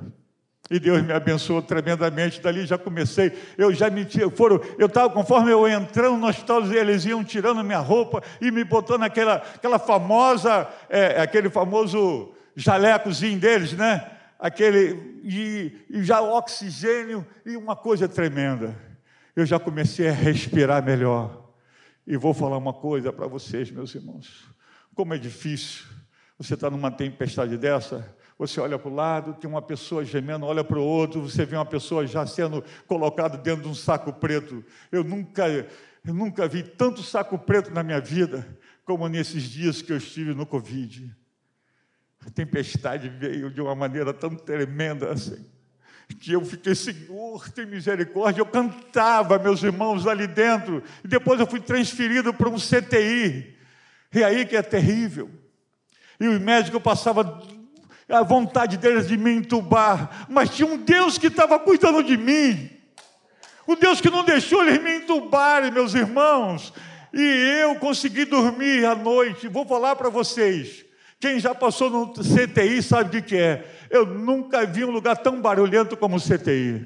E 0.68 0.80
Deus 0.80 1.00
me 1.02 1.12
abençoou 1.12 1.62
tremendamente. 1.62 2.40
Dali 2.40 2.66
já 2.66 2.76
comecei. 2.76 3.32
Eu 3.56 3.72
já 3.72 3.88
me 3.88 4.04
foram. 4.34 4.60
Eu 4.78 4.86
estava 4.86 5.10
conforme 5.10 5.52
eu 5.52 5.68
entrando 5.68 6.16
no 6.16 6.26
hospital, 6.26 6.64
eles 6.72 7.04
iam 7.04 7.22
tirando 7.22 7.62
minha 7.62 7.78
roupa 7.78 8.20
e 8.40 8.50
me 8.50 8.64
botando 8.64 9.04
aquela, 9.04 9.36
aquela 9.36 9.78
famosa, 9.78 10.66
é, 10.88 11.20
aquele 11.20 11.50
famoso 11.50 12.32
jalecozinho 12.56 13.38
deles, 13.38 13.74
né? 13.74 14.10
Aquele 14.40 15.20
e, 15.22 15.72
e 15.88 16.02
já 16.02 16.20
oxigênio 16.20 17.24
e 17.46 17.56
uma 17.56 17.76
coisa 17.76 18.08
tremenda. 18.08 18.83
Eu 19.34 19.44
já 19.44 19.58
comecei 19.58 20.08
a 20.08 20.12
respirar 20.12 20.84
melhor. 20.84 21.52
E 22.06 22.16
vou 22.16 22.34
falar 22.34 22.58
uma 22.58 22.72
coisa 22.72 23.12
para 23.12 23.26
vocês, 23.26 23.70
meus 23.70 23.94
irmãos. 23.94 24.44
Como 24.94 25.14
é 25.14 25.18
difícil 25.18 25.86
você 26.38 26.54
estar 26.54 26.68
tá 26.68 26.76
numa 26.76 26.90
tempestade 26.90 27.56
dessa, 27.56 28.14
você 28.38 28.60
olha 28.60 28.78
para 28.78 28.90
o 28.90 28.94
lado, 28.94 29.34
tem 29.34 29.48
uma 29.48 29.62
pessoa 29.62 30.04
gemendo, 30.04 30.44
olha 30.44 30.64
para 30.64 30.78
o 30.78 30.84
outro, 30.84 31.22
você 31.22 31.46
vê 31.46 31.56
uma 31.56 31.64
pessoa 31.64 32.06
já 32.06 32.26
sendo 32.26 32.62
colocada 32.86 33.38
dentro 33.38 33.62
de 33.62 33.68
um 33.68 33.74
saco 33.74 34.12
preto. 34.12 34.64
Eu 34.90 35.04
nunca, 35.04 35.46
eu 35.48 36.14
nunca 36.14 36.48
vi 36.48 36.62
tanto 36.62 37.02
saco 37.02 37.38
preto 37.38 37.70
na 37.70 37.82
minha 37.82 38.00
vida 38.00 38.46
como 38.84 39.08
nesses 39.08 39.44
dias 39.44 39.80
que 39.80 39.92
eu 39.92 39.96
estive 39.96 40.34
no 40.34 40.44
Covid. 40.44 41.14
A 42.26 42.30
tempestade 42.30 43.08
veio 43.08 43.50
de 43.50 43.60
uma 43.60 43.74
maneira 43.74 44.12
tão 44.12 44.34
tremenda 44.34 45.12
assim, 45.12 45.44
que 46.20 46.32
eu 46.32 46.44
fiquei, 46.44 46.74
Senhor, 46.74 47.48
tem 47.50 47.66
misericórdia. 47.66 48.40
Eu 48.40 48.46
cantava, 48.46 49.38
meus 49.38 49.62
irmãos, 49.62 50.06
ali 50.06 50.26
dentro, 50.26 50.82
e 51.04 51.08
depois 51.08 51.38
eu 51.40 51.46
fui 51.46 51.60
transferido 51.60 52.32
para 52.32 52.48
um 52.48 52.56
CTI. 52.56 53.54
E 54.14 54.22
aí 54.22 54.46
que 54.46 54.56
é 54.56 54.62
terrível. 54.62 55.30
E 56.20 56.28
o 56.28 56.40
médico 56.40 56.80
passava 56.80 57.42
a 58.08 58.22
vontade 58.22 58.76
deles 58.76 59.08
de 59.08 59.16
me 59.16 59.32
entubar, 59.32 60.26
mas 60.28 60.50
tinha 60.50 60.68
um 60.68 60.76
Deus 60.76 61.18
que 61.18 61.28
estava 61.28 61.58
cuidando 61.58 62.02
de 62.02 62.16
mim. 62.16 62.70
O 63.66 63.74
Deus 63.74 64.00
que 64.00 64.10
não 64.10 64.24
deixou 64.24 64.62
eles 64.62 64.82
me 64.82 64.98
entubarem, 64.98 65.70
meus 65.70 65.94
irmãos. 65.94 66.72
E 67.12 67.22
eu 67.60 67.76
consegui 67.76 68.24
dormir 68.24 68.84
à 68.84 68.94
noite. 68.94 69.48
Vou 69.48 69.64
falar 69.64 69.96
para 69.96 70.10
vocês. 70.10 70.84
Quem 71.18 71.40
já 71.40 71.54
passou 71.54 71.88
no 71.88 72.12
CTI 72.12 72.82
sabe 72.82 73.18
o 73.18 73.22
que 73.22 73.36
é. 73.36 73.64
Eu 73.94 74.04
nunca 74.04 74.66
vi 74.66 74.84
um 74.84 74.90
lugar 74.90 75.16
tão 75.16 75.40
barulhento 75.40 75.96
como 75.96 76.16
o 76.16 76.20
CTI. 76.20 76.84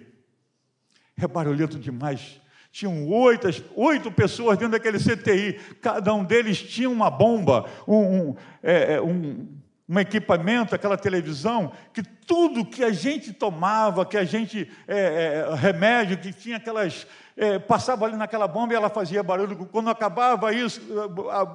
É 1.19 1.27
barulhento 1.27 1.79
demais. 1.79 2.38
Tinham 2.71 3.09
oito, 3.09 3.49
oito 3.75 4.12
pessoas 4.12 4.59
dentro 4.59 4.73
daquele 4.73 4.99
CTI. 4.99 5.55
Cada 5.81 6.12
um 6.12 6.23
deles 6.23 6.61
tinha 6.61 6.91
uma 6.91 7.09
bomba, 7.11 7.65
um, 7.88 7.97
um, 7.97 8.37
é, 8.62 8.97
é 8.97 9.00
um 9.00 9.59
um 9.88 9.99
equipamento, 9.99 10.75
aquela 10.75 10.99
televisão, 10.99 11.73
que 11.95 12.03
tudo 12.03 12.62
que 12.62 12.85
a 12.85 12.93
gente 12.93 13.33
tomava, 13.33 14.05
que 14.05 14.19
a 14.19 14.25
gente, 14.25 14.71
é, 14.87 15.47
é, 15.50 15.55
remédio, 15.55 16.19
que 16.19 16.31
tinha 16.31 16.59
aquelas, 16.59 17.07
é, 17.35 17.59
passava 17.59 18.05
ali 18.05 18.15
naquela 18.15 18.47
bomba 18.47 18.75
e 18.75 18.77
ela 18.77 18.91
fazia 18.91 19.23
barulho, 19.23 19.57
quando 19.73 19.88
acabava 19.88 20.53
isso, 20.53 20.83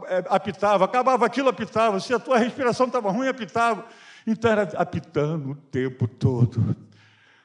é, 0.08 0.24
apitava, 0.30 0.84
acabava 0.84 1.28
aquilo, 1.28 1.48
apitava, 1.48 2.00
se 2.00 2.12
a 2.12 2.18
tua 2.18 2.40
respiração 2.40 2.88
estava 2.88 3.12
ruim, 3.12 3.28
apitava, 3.28 3.86
então 4.26 4.52
era 4.52 4.64
apitando 4.78 5.52
o 5.52 5.56
tempo 5.56 6.08
todo, 6.08 6.76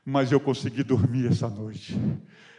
mas 0.04 0.32
eu 0.32 0.40
consegui 0.40 0.82
dormir 0.82 1.28
essa 1.28 1.49
noite, 1.49 1.99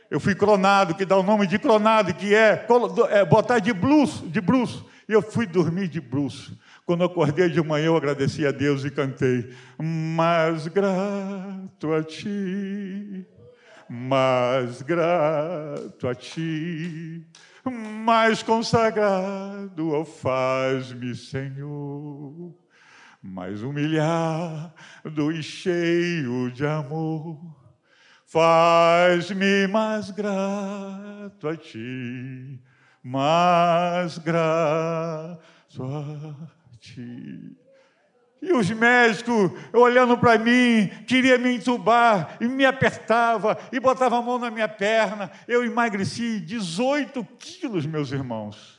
eu 0.09 0.19
fui 0.19 0.35
cronado, 0.35 0.95
que 0.95 1.05
dá 1.05 1.17
o 1.17 1.23
nome 1.23 1.47
de 1.47 1.59
cronado, 1.59 2.13
que 2.13 2.33
é, 2.33 2.65
é 3.09 3.25
botar 3.25 3.59
de 3.59 3.71
bruxo, 3.73 4.27
de 4.27 4.41
bruxo, 4.41 4.85
e 5.07 5.13
eu 5.13 5.21
fui 5.21 5.45
dormir 5.45 5.87
de 5.87 6.01
bruxo, 6.01 6.57
quando 6.89 7.03
acordei 7.03 7.49
de 7.49 7.61
manhã, 7.61 7.85
eu 7.85 7.95
agradeci 7.95 8.47
a 8.47 8.51
Deus 8.51 8.83
e 8.83 8.89
cantei: 8.89 9.53
Mas 9.77 10.67
grato 10.67 11.93
a 11.93 12.03
ti, 12.03 13.27
mais 13.87 14.81
grato 14.81 16.07
a 16.07 16.15
ti, 16.15 17.27
mais 18.03 18.41
consagrado, 18.41 20.03
faz-me, 20.03 21.13
Senhor, 21.13 22.55
mais 23.21 23.61
humilhado 23.61 25.31
e 25.31 25.43
cheio 25.43 26.51
de 26.51 26.65
amor. 26.65 27.37
Faz-me 28.25 29.67
mais 29.67 30.11
grato 30.11 31.47
a 31.47 31.57
ti, 31.57 32.61
mais 33.03 34.17
grato 34.19 35.83
a 35.83 36.77
ti. 36.79 37.57
E 38.41 38.53
os 38.53 38.69
médicos 38.71 39.51
olhando 39.73 40.17
para 40.17 40.37
mim, 40.37 40.87
queria 41.05 41.37
me 41.37 41.55
entubar, 41.55 42.37
e 42.39 42.47
me 42.47 42.65
apertava, 42.65 43.57
e 43.71 43.79
botava 43.79 44.17
a 44.17 44.21
mão 44.21 44.39
na 44.39 44.49
minha 44.49 44.67
perna. 44.67 45.29
Eu 45.47 45.65
emagreci 45.65 46.39
18 46.39 47.27
quilos, 47.37 47.85
meus 47.85 48.11
irmãos. 48.11 48.78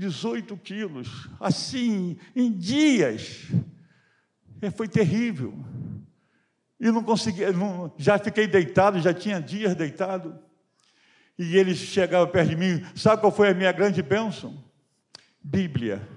18 0.00 0.56
quilos, 0.56 1.28
assim, 1.38 2.16
em 2.34 2.50
dias. 2.50 3.48
E 4.62 4.70
foi 4.70 4.88
terrível. 4.88 5.54
E 6.80 6.90
não 6.90 7.02
consegui, 7.02 7.44
não, 7.52 7.92
já 7.98 8.18
fiquei 8.18 8.46
deitado, 8.46 8.98
já 8.98 9.12
tinha 9.12 9.38
dias 9.38 9.74
deitado. 9.74 10.38
E 11.38 11.54
eles 11.54 11.76
chegavam 11.76 12.32
perto 12.32 12.48
de 12.48 12.56
mim. 12.56 12.82
Sabe 12.94 13.20
qual 13.20 13.30
foi 13.30 13.50
a 13.50 13.54
minha 13.54 13.72
grande 13.72 14.02
bênção? 14.02 14.64
Bíblia. 15.42 16.08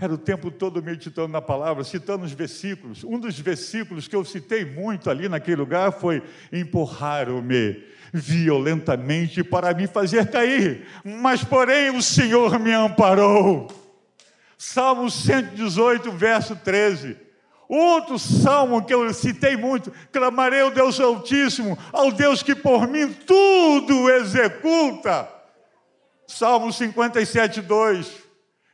Era 0.00 0.14
o 0.14 0.18
tempo 0.18 0.48
todo 0.48 0.80
meditando 0.80 1.26
na 1.26 1.42
palavra, 1.42 1.82
citando 1.82 2.24
os 2.24 2.30
versículos. 2.30 3.02
Um 3.02 3.18
dos 3.18 3.36
versículos 3.36 4.06
que 4.06 4.14
eu 4.14 4.24
citei 4.24 4.64
muito 4.64 5.10
ali 5.10 5.28
naquele 5.28 5.56
lugar 5.56 5.90
foi: 5.90 6.22
Empurraram-me 6.52 7.82
violentamente 8.12 9.42
para 9.42 9.74
me 9.74 9.88
fazer 9.88 10.30
cair, 10.30 10.86
mas 11.04 11.42
porém 11.42 11.90
o 11.90 12.00
Senhor 12.00 12.60
me 12.60 12.72
amparou. 12.72 13.66
Salmo 14.56 15.10
118, 15.10 16.12
verso 16.12 16.54
13. 16.54 17.16
Outro 17.68 18.20
salmo 18.20 18.84
que 18.84 18.94
eu 18.94 19.12
citei 19.12 19.56
muito: 19.56 19.92
clamarei 20.12 20.60
ao 20.60 20.70
Deus 20.70 21.00
Altíssimo, 21.00 21.76
ao 21.92 22.12
Deus 22.12 22.40
que 22.40 22.54
por 22.54 22.86
mim 22.86 23.12
tudo 23.12 24.08
executa. 24.10 25.28
Salmo 26.24 26.72
57, 26.72 27.60
2. 27.62 28.27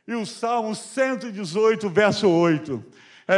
E 0.07 0.13
o 0.13 0.25
Salmo 0.25 0.75
118, 0.75 1.89
verso 1.89 2.29
8. 2.29 2.83
É, 3.27 3.37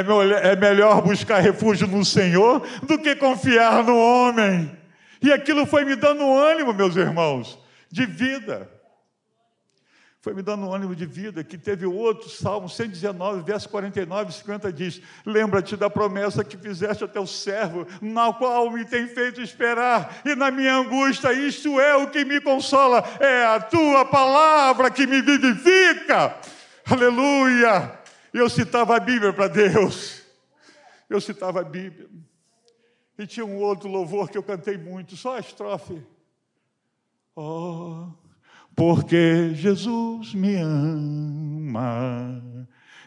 é 0.52 0.56
melhor 0.56 1.02
buscar 1.02 1.40
refúgio 1.40 1.88
no 1.88 2.04
Senhor 2.04 2.62
do 2.84 2.98
que 3.00 3.16
confiar 3.16 3.84
no 3.84 3.98
homem. 3.98 4.78
E 5.22 5.32
aquilo 5.32 5.66
foi 5.66 5.86
me 5.86 5.96
dando 5.96 6.24
ânimo, 6.24 6.74
meus 6.74 6.96
irmãos, 6.96 7.58
de 7.90 8.06
vida. 8.06 8.70
Foi 10.20 10.34
me 10.34 10.42
dando 10.42 10.70
ânimo 10.74 10.94
de 10.94 11.06
vida, 11.06 11.42
que 11.42 11.58
teve 11.58 11.86
outro 11.86 12.28
Salmo 12.28 12.68
119, 12.68 13.44
verso 13.44 13.70
49 13.70 14.30
e 14.30 14.34
50 14.34 14.74
diz: 14.74 15.02
Lembra-te 15.26 15.78
da 15.78 15.90
promessa 15.90 16.44
que 16.44 16.58
fizeste 16.58 17.02
a 17.06 17.08
teu 17.08 17.26
servo, 17.26 17.88
na 18.02 18.34
qual 18.34 18.70
me 18.70 18.84
tem 18.84 19.08
feito 19.08 19.42
esperar, 19.42 20.22
e 20.26 20.36
na 20.36 20.52
minha 20.52 20.76
angústia, 20.76 21.32
isto 21.32 21.80
é 21.80 21.96
o 21.96 22.10
que 22.10 22.26
me 22.26 22.42
consola, 22.42 23.06
é 23.22 23.46
a 23.46 23.62
tua 23.62 24.04
palavra 24.04 24.92
que 24.92 25.08
me 25.08 25.22
vivifica. 25.22 26.36
Aleluia! 26.90 28.00
Eu 28.34 28.50
citava 28.50 28.96
a 28.96 29.00
Bíblia 29.00 29.34
para 29.34 29.50
Deus. 29.50 30.24
Eu 31.10 31.20
citava 31.20 31.60
a 31.60 31.64
Bíblia. 31.64 32.08
E 33.20 33.28
tinha 33.28 33.46
um 33.46 33.58
outro 33.58 33.90
louvor 33.90 34.30
que 34.30 34.38
eu 34.38 34.44
cantei 34.44 34.78
muito, 34.78 35.18
só 35.18 35.36
a 35.36 35.40
estrofe. 35.40 36.02
Oh, 37.36 38.08
porque 38.74 39.54
Jesus 39.54 40.34
me 40.34 40.56
ama, 40.56 42.42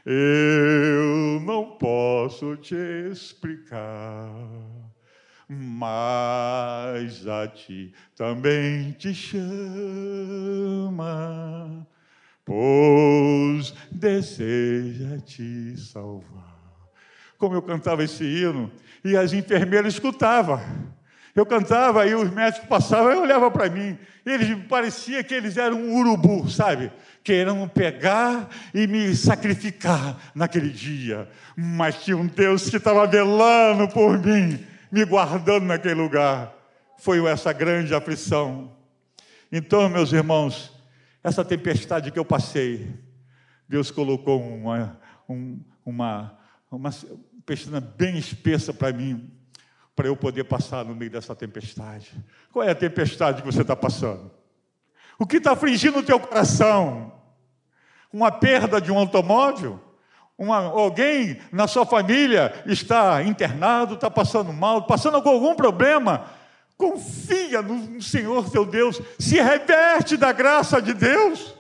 eu 0.05 1.41
não 1.41 1.79
posso 1.79 2.57
te 2.57 2.77
explicar, 3.11 4.31
mas 5.49 7.27
a 7.27 7.49
ti 7.49 7.95
também 8.15 8.93
te 8.93 9.15
chama 9.15 9.41
pois 12.51 13.73
deseja 13.93 15.21
te 15.25 15.77
salvar. 15.77 16.59
Como 17.39 17.55
eu 17.55 17.63
cantava 17.63 18.03
esse 18.03 18.25
hino, 18.25 18.73
e 19.05 19.17
as 19.17 19.33
enfermeiras 19.33 19.95
escutavam. 19.95 20.61
Eu 21.33 21.47
cantava 21.47 22.05
e 22.07 22.15
os 22.17 22.29
médicos 22.29 22.67
passavam 22.69 23.13
e 23.13 23.19
olhavam 23.19 23.53
para 23.53 23.71
mim. 23.71 23.97
Eles 24.27 24.67
parecia 24.69 25.23
que 25.23 25.33
eles 25.33 25.57
eram 25.57 25.77
um 25.77 25.97
urubu, 26.01 26.51
sabe? 26.51 26.91
Querendo 27.23 27.69
pegar 27.69 28.49
e 28.75 28.85
me 28.89 29.15
sacrificar 29.15 30.19
naquele 30.35 30.71
dia. 30.71 31.29
Mas 31.57 32.03
tinha 32.03 32.17
um 32.17 32.27
Deus 32.27 32.69
que 32.69 32.79
estava 32.79 33.07
velando 33.07 33.87
por 33.87 34.19
mim, 34.19 34.59
me 34.91 35.05
guardando 35.05 35.67
naquele 35.67 35.95
lugar. 35.95 36.53
Foi 36.99 37.25
essa 37.27 37.53
grande 37.53 37.95
aflição. 37.95 38.73
Então, 39.53 39.89
meus 39.89 40.13
irmãos, 40.13 40.80
essa 41.23 41.45
tempestade 41.45 42.11
que 42.11 42.19
eu 42.19 42.25
passei, 42.25 42.99
Deus 43.69 43.91
colocou 43.91 44.41
uma, 44.41 44.99
um, 45.29 45.61
uma, 45.85 46.39
uma 46.71 46.91
pestana 47.45 47.81
bem 47.81 48.17
espessa 48.17 48.73
para 48.73 48.93
mim, 48.93 49.31
para 49.95 50.09
eu 50.09 50.17
poder 50.17 50.45
passar 50.45 50.85
no 50.85 50.95
meio 50.95 51.11
dessa 51.11 51.35
tempestade. 51.35 52.13
Qual 52.51 52.65
é 52.65 52.71
a 52.71 52.75
tempestade 52.75 53.43
que 53.43 53.47
você 53.53 53.63
está 53.63 53.77
passando? 53.77 54.31
O 55.19 55.27
que 55.27 55.37
está 55.37 55.53
afligindo 55.53 55.99
o 55.99 56.03
teu 56.03 56.19
coração? 56.19 57.13
Uma 58.13 58.33
perda 58.33 58.81
de 58.81 58.91
um 58.91 58.99
automóvel? 58.99 59.79
Uma, 60.39 60.57
alguém 60.57 61.39
na 61.53 61.69
sua 61.69 61.85
família 61.85 62.63
está 62.65 63.23
internado, 63.23 63.95
está 63.95 64.11
passando 64.11 64.55
mal, 64.55 64.87
passando 64.87 65.21
com 65.21 65.29
algum 65.29 65.55
problema? 65.55 66.25
Confia 66.81 67.61
no 67.61 68.01
Senhor 68.01 68.51
teu 68.51 68.65
Deus, 68.65 69.01
se 69.19 69.37
reverte 69.37 70.17
da 70.17 70.33
graça 70.33 70.81
de 70.81 70.95
Deus, 70.95 71.55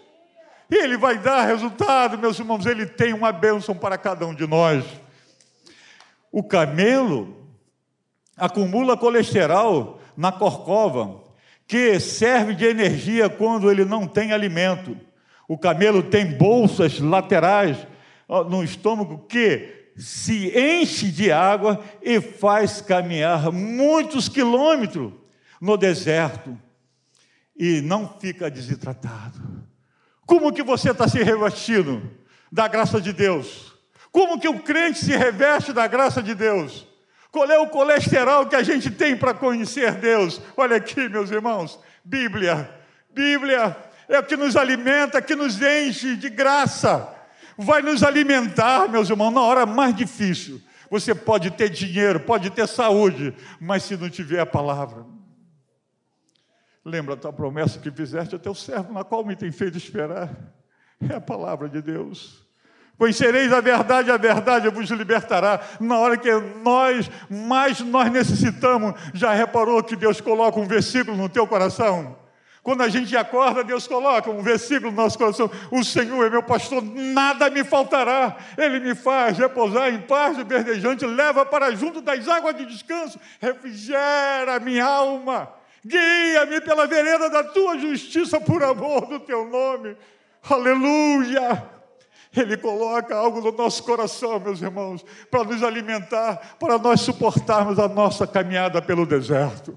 e 0.71 0.77
Ele 0.77 0.97
vai 0.97 1.19
dar 1.19 1.45
resultado, 1.45 2.17
meus 2.17 2.39
irmãos, 2.39 2.65
Ele 2.65 2.87
tem 2.87 3.13
uma 3.13 3.31
bênção 3.31 3.75
para 3.75 3.99
cada 3.99 4.27
um 4.27 4.35
de 4.35 4.47
nós. 4.47 4.83
O 6.33 6.43
camelo 6.43 7.37
acumula 8.35 8.97
colesterol 8.97 10.01
na 10.17 10.33
corcova, 10.33 11.21
que 11.67 12.01
serve 12.01 12.55
de 12.55 12.65
energia 12.65 13.29
quando 13.29 13.71
ele 13.71 13.85
não 13.85 14.07
tem 14.07 14.33
alimento. 14.33 14.97
O 15.47 15.59
camelo 15.59 16.03
tem 16.03 16.37
bolsas 16.37 16.99
laterais 16.99 17.77
no 18.49 18.65
estômago 18.65 19.27
que 19.29 19.80
se 20.01 20.49
enche 20.59 21.11
de 21.11 21.31
água 21.31 21.83
e 22.03 22.21
faz 22.21 22.81
caminhar 22.81 23.53
muitos 23.53 24.29
quilômetros 24.29 25.13
no 25.61 25.77
deserto 25.77 26.59
e 27.57 27.83
não 27.83 28.09
fica 28.19 28.51
desidratado. 28.51 29.39
Como 30.25 30.53
que 30.53 30.63
você 30.63 30.93
está 30.93 31.07
se 31.07 31.23
revestindo 31.23 32.03
da 32.51 32.67
graça 32.67 33.01
de 33.01 33.13
Deus? 33.13 33.75
Como 34.11 34.41
que 34.41 34.49
o 34.49 34.61
crente 34.61 34.99
se 34.99 35.15
reveste 35.15 35.73
da 35.73 35.87
graça 35.87 36.23
de 36.23 36.35
Deus? 36.35 36.87
Qual 37.31 37.49
é 37.51 37.59
o 37.59 37.69
colesterol 37.69 38.47
que 38.47 38.57
a 38.57 38.63
gente 38.63 38.91
tem 38.91 39.17
para 39.17 39.35
conhecer 39.35 39.93
Deus? 39.97 40.41
Olha 40.57 40.77
aqui, 40.77 41.09
meus 41.09 41.31
irmãos, 41.31 41.79
Bíblia. 42.03 42.71
Bíblia 43.11 43.77
é 44.09 44.19
o 44.19 44.25
que 44.25 44.37
nos 44.37 44.57
alimenta, 44.57 45.23
que 45.23 45.37
nos 45.37 45.61
enche 45.61 46.17
de 46.17 46.29
graça. 46.31 47.20
Vai 47.57 47.83
nos 47.83 48.03
alimentar, 48.03 48.89
meus 48.89 49.11
irmãos, 49.11 49.31
na 49.31 49.43
hora 49.43 49.67
mais 49.67 49.95
difícil. 49.95 50.61
Você 50.91 51.15
pode 51.15 51.51
ter 51.53 51.69
dinheiro, 51.69 52.21
pode 52.21 52.51
ter 52.51 52.67
saúde, 52.67 53.35
mas 53.61 53.85
se 53.85 53.97
não 53.97 54.11
tiver 54.11 54.41
a 54.41 54.47
palavra. 54.47 55.07
Lembra 56.85 57.15
a 57.15 57.17
tua 57.17 57.33
promessa 57.33 57.79
que 57.79 57.91
fizeste 57.91 58.35
ao 58.35 58.41
teu 58.41 58.55
servo, 58.55 58.93
na 58.93 59.05
qual 59.05 59.25
me 59.25 59.37
tem 59.37 59.53
feito 59.53 59.79
esperar? 59.79 60.31
É 61.09 61.15
a 61.15 61.21
palavra 61.21 61.69
de 61.69 61.81
Deus. 61.81 62.45
Conhecereis 62.99 63.51
a 63.51 63.63
verdade, 63.63 64.11
a 64.11 64.19
verdade 64.19 64.69
vos 64.69 64.91
libertará. 64.91 65.59
Na 65.81 65.99
hora 65.99 66.19
que 66.19 66.31
nós 66.63 67.11
mais 67.31 67.81
nós 67.81 68.13
necessitamos, 68.13 68.93
já 69.15 69.33
reparou 69.33 69.83
que 69.83 69.97
Deus 69.97 70.21
coloca 70.21 70.61
um 70.61 70.67
versículo 70.67 71.17
no 71.17 71.27
teu 71.27 71.47
coração? 71.47 72.20
Quando 72.63 72.83
a 72.83 72.89
gente 72.89 73.17
acorda, 73.17 73.65
Deus 73.65 73.87
coloca 73.87 74.31
um 74.31 74.43
versículo 74.43 74.91
no 74.91 74.97
nosso 74.97 75.17
coração: 75.17 75.51
O 75.71 75.83
Senhor 75.83 76.27
é 76.27 76.31
meu 76.31 76.43
pastor, 76.43 76.83
nada 76.83 77.49
me 77.49 77.65
faltará. 77.65 78.37
Ele 78.57 78.81
me 78.81 78.95
faz 78.95 79.39
repousar 79.39 79.93
em 79.93 80.01
paz 80.03 80.37
e 80.39 80.45
verdejante, 80.45 81.07
leva 81.07 81.47
para 81.47 81.75
junto 81.75 82.03
das 82.03 82.29
águas 82.29 82.57
de 82.57 82.67
descanso, 82.67 83.19
refrigera 83.41 84.61
minha 84.61 84.85
alma. 84.85 85.49
Guia-me 85.85 86.61
pela 86.61 86.87
vereda 86.87 87.31
da 87.31 87.43
tua 87.43 87.79
justiça 87.79 88.39
por 88.39 88.63
amor 88.63 89.07
do 89.07 89.19
teu 89.19 89.49
nome. 89.49 89.97
Aleluia! 90.49 91.81
Ele 92.37 92.57
coloca 92.57 93.17
algo 93.17 93.41
no 93.41 93.51
nosso 93.51 93.83
coração, 93.83 94.39
meus 94.39 94.61
irmãos, 94.61 95.05
para 95.31 95.43
nos 95.45 95.63
alimentar, 95.63 96.57
para 96.61 96.79
nós 96.79 97.01
suportarmos 97.01 97.79
a 97.79 97.89
nossa 97.89 98.27
caminhada 98.27 98.81
pelo 98.81 99.05
deserto. 99.05 99.77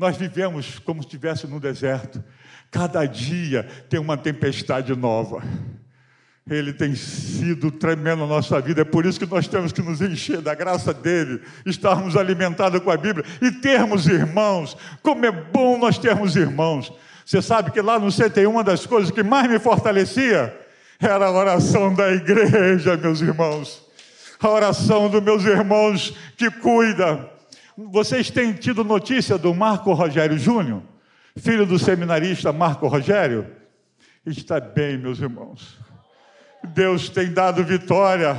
Nós 0.00 0.16
vivemos 0.16 0.78
como 0.78 1.02
se 1.02 1.08
estivesse 1.08 1.46
no 1.46 1.60
deserto. 1.60 2.24
Cada 2.70 3.04
dia 3.04 3.68
tem 3.90 4.00
uma 4.00 4.16
tempestade 4.16 4.96
nova. 4.96 5.42
Ele 6.48 6.72
tem 6.72 6.94
sido 6.94 7.70
tremendo 7.70 8.20
na 8.20 8.26
nossa 8.26 8.58
vida, 8.62 8.80
é 8.80 8.84
por 8.84 9.04
isso 9.04 9.20
que 9.20 9.26
nós 9.26 9.46
temos 9.46 9.72
que 9.72 9.82
nos 9.82 10.00
encher 10.00 10.40
da 10.40 10.54
graça 10.54 10.94
dele, 10.94 11.42
estarmos 11.66 12.16
alimentados 12.16 12.80
com 12.80 12.90
a 12.90 12.96
Bíblia 12.96 13.26
e 13.42 13.52
termos 13.52 14.06
irmãos. 14.06 14.74
Como 15.02 15.26
é 15.26 15.30
bom 15.30 15.76
nós 15.76 15.98
termos 15.98 16.34
irmãos. 16.34 16.90
Você 17.26 17.42
sabe 17.42 17.70
que 17.70 17.82
lá 17.82 17.98
no 17.98 18.10
CT, 18.10 18.46
uma 18.46 18.64
das 18.64 18.86
coisas 18.86 19.10
que 19.10 19.22
mais 19.22 19.50
me 19.50 19.58
fortalecia 19.58 20.58
era 20.98 21.26
a 21.26 21.30
oração 21.30 21.92
da 21.92 22.10
igreja, 22.10 22.96
meus 22.96 23.20
irmãos. 23.20 23.86
A 24.40 24.48
oração 24.48 25.10
dos 25.10 25.22
meus 25.22 25.44
irmãos 25.44 26.16
que 26.38 26.50
cuida, 26.50 27.38
vocês 27.88 28.30
têm 28.30 28.52
tido 28.52 28.84
notícia 28.84 29.38
do 29.38 29.54
Marco 29.54 29.92
Rogério 29.92 30.36
Júnior, 30.36 30.82
filho 31.36 31.64
do 31.64 31.78
seminarista 31.78 32.52
Marco 32.52 32.86
Rogério? 32.88 33.46
Está 34.26 34.60
bem, 34.60 34.98
meus 34.98 35.18
irmãos. 35.20 35.78
Deus 36.62 37.08
tem 37.08 37.32
dado 37.32 37.64
vitória. 37.64 38.36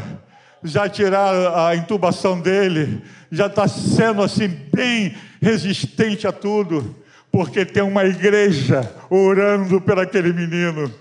Já 0.64 0.88
tiraram 0.88 1.58
a 1.58 1.76
intubação 1.76 2.40
dele, 2.40 3.02
já 3.32 3.48
está 3.48 3.68
sendo 3.68 4.22
assim 4.22 4.48
bem 4.48 5.16
resistente 5.42 6.28
a 6.28 6.32
tudo, 6.32 6.96
porque 7.32 7.66
tem 7.66 7.82
uma 7.82 8.06
igreja 8.06 8.94
orando 9.10 9.82
por 9.82 9.98
aquele 9.98 10.32
menino. 10.32 10.94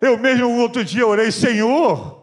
Eu 0.00 0.16
mesmo 0.16 0.48
outro 0.60 0.84
dia 0.84 1.04
orei, 1.04 1.32
Senhor, 1.32 2.19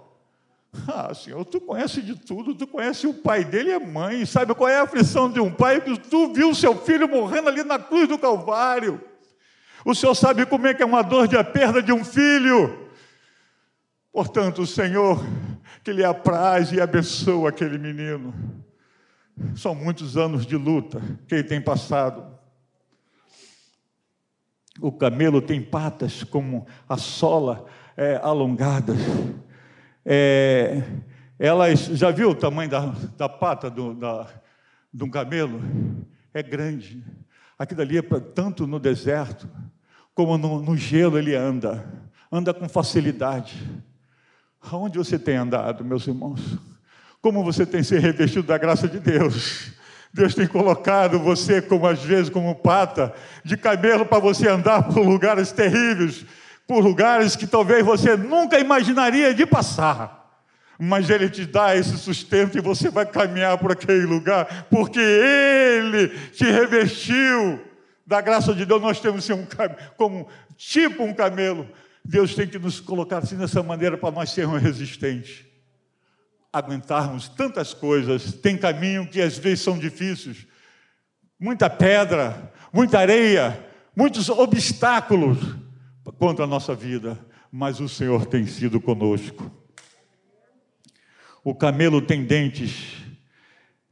ah, 0.88 1.14
Senhor, 1.14 1.44
tu 1.46 1.60
conhece 1.60 2.02
de 2.02 2.16
tudo, 2.16 2.56
tu 2.56 2.68
conhece 2.68 3.08
o 3.08 3.14
pai 3.14 3.44
dele 3.44 3.70
e 3.70 3.74
a 3.74 3.80
mãe, 3.80 4.26
sabe 4.26 4.54
qual 4.54 4.70
é 4.70 4.78
a 4.78 4.84
aflição 4.84 5.32
de 5.32 5.40
um 5.40 5.52
pai? 5.52 5.82
Tu 5.82 6.34
viu 6.34 6.54
seu 6.54 6.76
filho 6.76 7.08
morrendo 7.08 7.50
ali 7.50 7.64
na 7.64 7.80
cruz 7.80 8.08
do 8.08 8.18
Calvário. 8.18 9.02
O 9.86 9.96
Senhor 9.96 10.16
sabe 10.16 10.46
como 10.46 10.68
é 10.68 10.74
que 10.74 10.84
é 10.84 10.86
uma 10.86 11.02
dor 11.02 11.28
de 11.28 11.38
a 11.38 11.44
perda 11.44 11.82
de 11.82 11.92
um 11.92 12.04
filho. 12.04 12.88
Portanto, 14.12 14.64
o 14.64 14.68
Senhor, 14.68 15.24
que 15.84 15.92
lhe 15.92 16.04
apraz 16.04 16.72
e 16.72 16.82
abençoa 16.82 17.50
aquele 17.50 17.78
menino. 17.78 18.34
São 19.56 19.76
muitos 19.76 20.18
anos 20.18 20.46
de 20.46 20.56
luta 20.56 21.02
que 21.28 21.36
ele 21.36 21.44
tem 21.44 21.62
passado. 21.62 22.26
O 24.80 24.92
camelo 24.92 25.42
tem 25.42 25.62
patas 25.62 26.24
como 26.24 26.68
a 26.88 26.98
sola 26.98 27.66
é, 27.96 28.20
alongadas 28.22 28.98
é, 30.10 30.84
elas, 31.38 31.82
já 31.82 32.12
viu 32.12 32.30
o 32.30 32.36
tamanho 32.36 32.70
da, 32.70 32.96
da 33.18 33.28
pata 33.28 33.70
do, 33.70 33.94
da, 33.94 34.26
de 34.94 35.04
um 35.04 35.10
camelo? 35.10 35.62
É 36.34 36.42
grande. 36.42 37.04
Aquilo 37.60 37.82
ali 37.82 37.98
é 37.98 38.02
pra, 38.02 38.22
tanto 38.22 38.66
no 38.66 38.80
deserto, 38.80 39.50
como 40.16 40.38
no, 40.38 40.62
no 40.62 40.78
gelo 40.78 41.18
ele 41.18 41.36
anda. 41.36 41.86
Anda 42.32 42.54
com 42.54 42.70
facilidade. 42.70 43.62
Aonde 44.62 44.98
você 44.98 45.20
tem 45.20 45.36
andado, 45.36 45.84
meus 45.84 46.08
irmãos? 46.08 46.40
Como 47.22 47.44
você 47.44 47.66
tem 47.66 47.84
se 47.84 48.00
revestido 48.00 48.48
da 48.48 48.58
graça 48.58 48.88
de 48.88 49.00
Deus? 49.00 49.74
Deus 50.14 50.34
tem 50.34 50.48
colocado 50.48 51.20
você, 51.20 51.62
como 51.62 51.86
às 51.86 52.02
vezes, 52.02 52.30
como 52.30 52.56
pata 52.56 53.14
de 53.44 53.58
camelo 53.58 54.06
para 54.06 54.20
você 54.20 54.48
andar 54.48 54.84
por 54.84 55.06
lugares 55.06 55.52
terríveis, 55.52 56.26
por 56.68 56.84
lugares 56.84 57.36
que 57.36 57.48
talvez 57.48 57.84
você 57.84 58.18
nunca 58.18 58.60
imaginaria 58.60 59.34
de 59.34 59.46
passar. 59.46 60.18
Mas 60.78 61.10
Ele 61.10 61.30
te 61.30 61.46
dá 61.46 61.76
esse 61.76 61.98
sustento 61.98 62.58
e 62.58 62.62
você 62.62 62.90
vai 62.90 63.06
caminhar 63.06 63.58
por 63.58 63.72
aquele 63.72 64.06
lugar, 64.06 64.68
porque 64.70 65.00
Ele 65.00 66.10
te 66.32 66.44
revestiu 66.44 67.60
da 68.06 68.22
graça 68.22 68.54
de 68.54 68.66
Deus. 68.66 68.82
Nós 68.82 69.00
temos 69.00 69.22
que 69.22 69.28
ser 69.28 69.34
um 69.34 69.48
como 69.96 70.28
tipo 70.56 71.04
um 71.04 71.14
camelo. 71.14 71.68
Deus 72.06 72.36
tem 72.36 72.48
que 72.48 72.60
nos 72.60 72.80
colocar 72.80 73.20
assim 73.20 73.38
dessa 73.38 73.64
maneira 73.64 73.98
para 73.98 74.12
nós 74.12 74.30
sermos 74.30 74.62
resistentes, 74.62 75.46
aguentarmos 76.54 77.28
tantas 77.28 77.74
coisas. 77.74 78.34
Tem 78.34 78.56
caminho 78.58 79.08
que 79.08 79.20
às 79.20 79.38
vezes 79.38 79.62
são 79.62 79.80
difíceis, 79.80 80.46
muita 81.40 81.70
pedra, 81.70 82.54
muita 82.72 83.00
areia, 83.00 83.66
muitos 83.96 84.30
obstáculos 84.30 85.67
contra 86.14 86.46
a 86.46 86.48
nossa 86.48 86.74
vida, 86.76 87.20
mas 87.52 87.80
o 87.80 87.90
Senhor 87.90 88.26
tem 88.26 88.46
sido 88.46 88.80
conosco. 88.80 89.52
O 91.44 91.56
camelo 91.56 92.02
tem 92.02 92.24
dentes, 92.24 92.96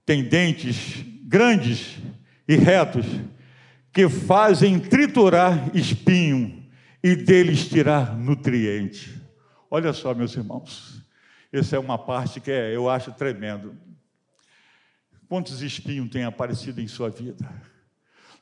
tem 0.06 0.24
dentes 0.24 1.04
grandes 1.24 1.98
e 2.48 2.56
retos, 2.56 3.06
que 3.92 4.10
fazem 4.10 4.80
triturar 4.80 5.76
espinho 5.76 6.66
e 7.02 7.16
deles 7.16 7.68
tirar 7.68 8.18
nutriente. 8.18 9.22
Olha 9.72 9.94
só, 9.94 10.14
meus 10.14 10.36
irmãos, 10.36 11.02
essa 11.52 11.76
é 11.76 11.80
uma 11.80 11.98
parte 11.98 12.42
que 12.42 12.52
é, 12.52 12.76
eu 12.76 12.90
acho 12.90 13.12
tremendo. 13.14 13.76
Quantos 15.28 15.62
espinhos 15.62 16.10
têm 16.10 16.24
aparecido 16.24 16.82
em 16.82 16.88
sua 16.88 17.10
vida? 17.10 17.50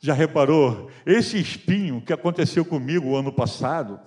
Já 0.03 0.13
reparou? 0.13 0.91
Esse 1.05 1.39
espinho 1.39 2.01
que 2.01 2.11
aconteceu 2.11 2.65
comigo 2.65 3.07
o 3.07 3.15
ano 3.15 3.31
passado, 3.31 3.97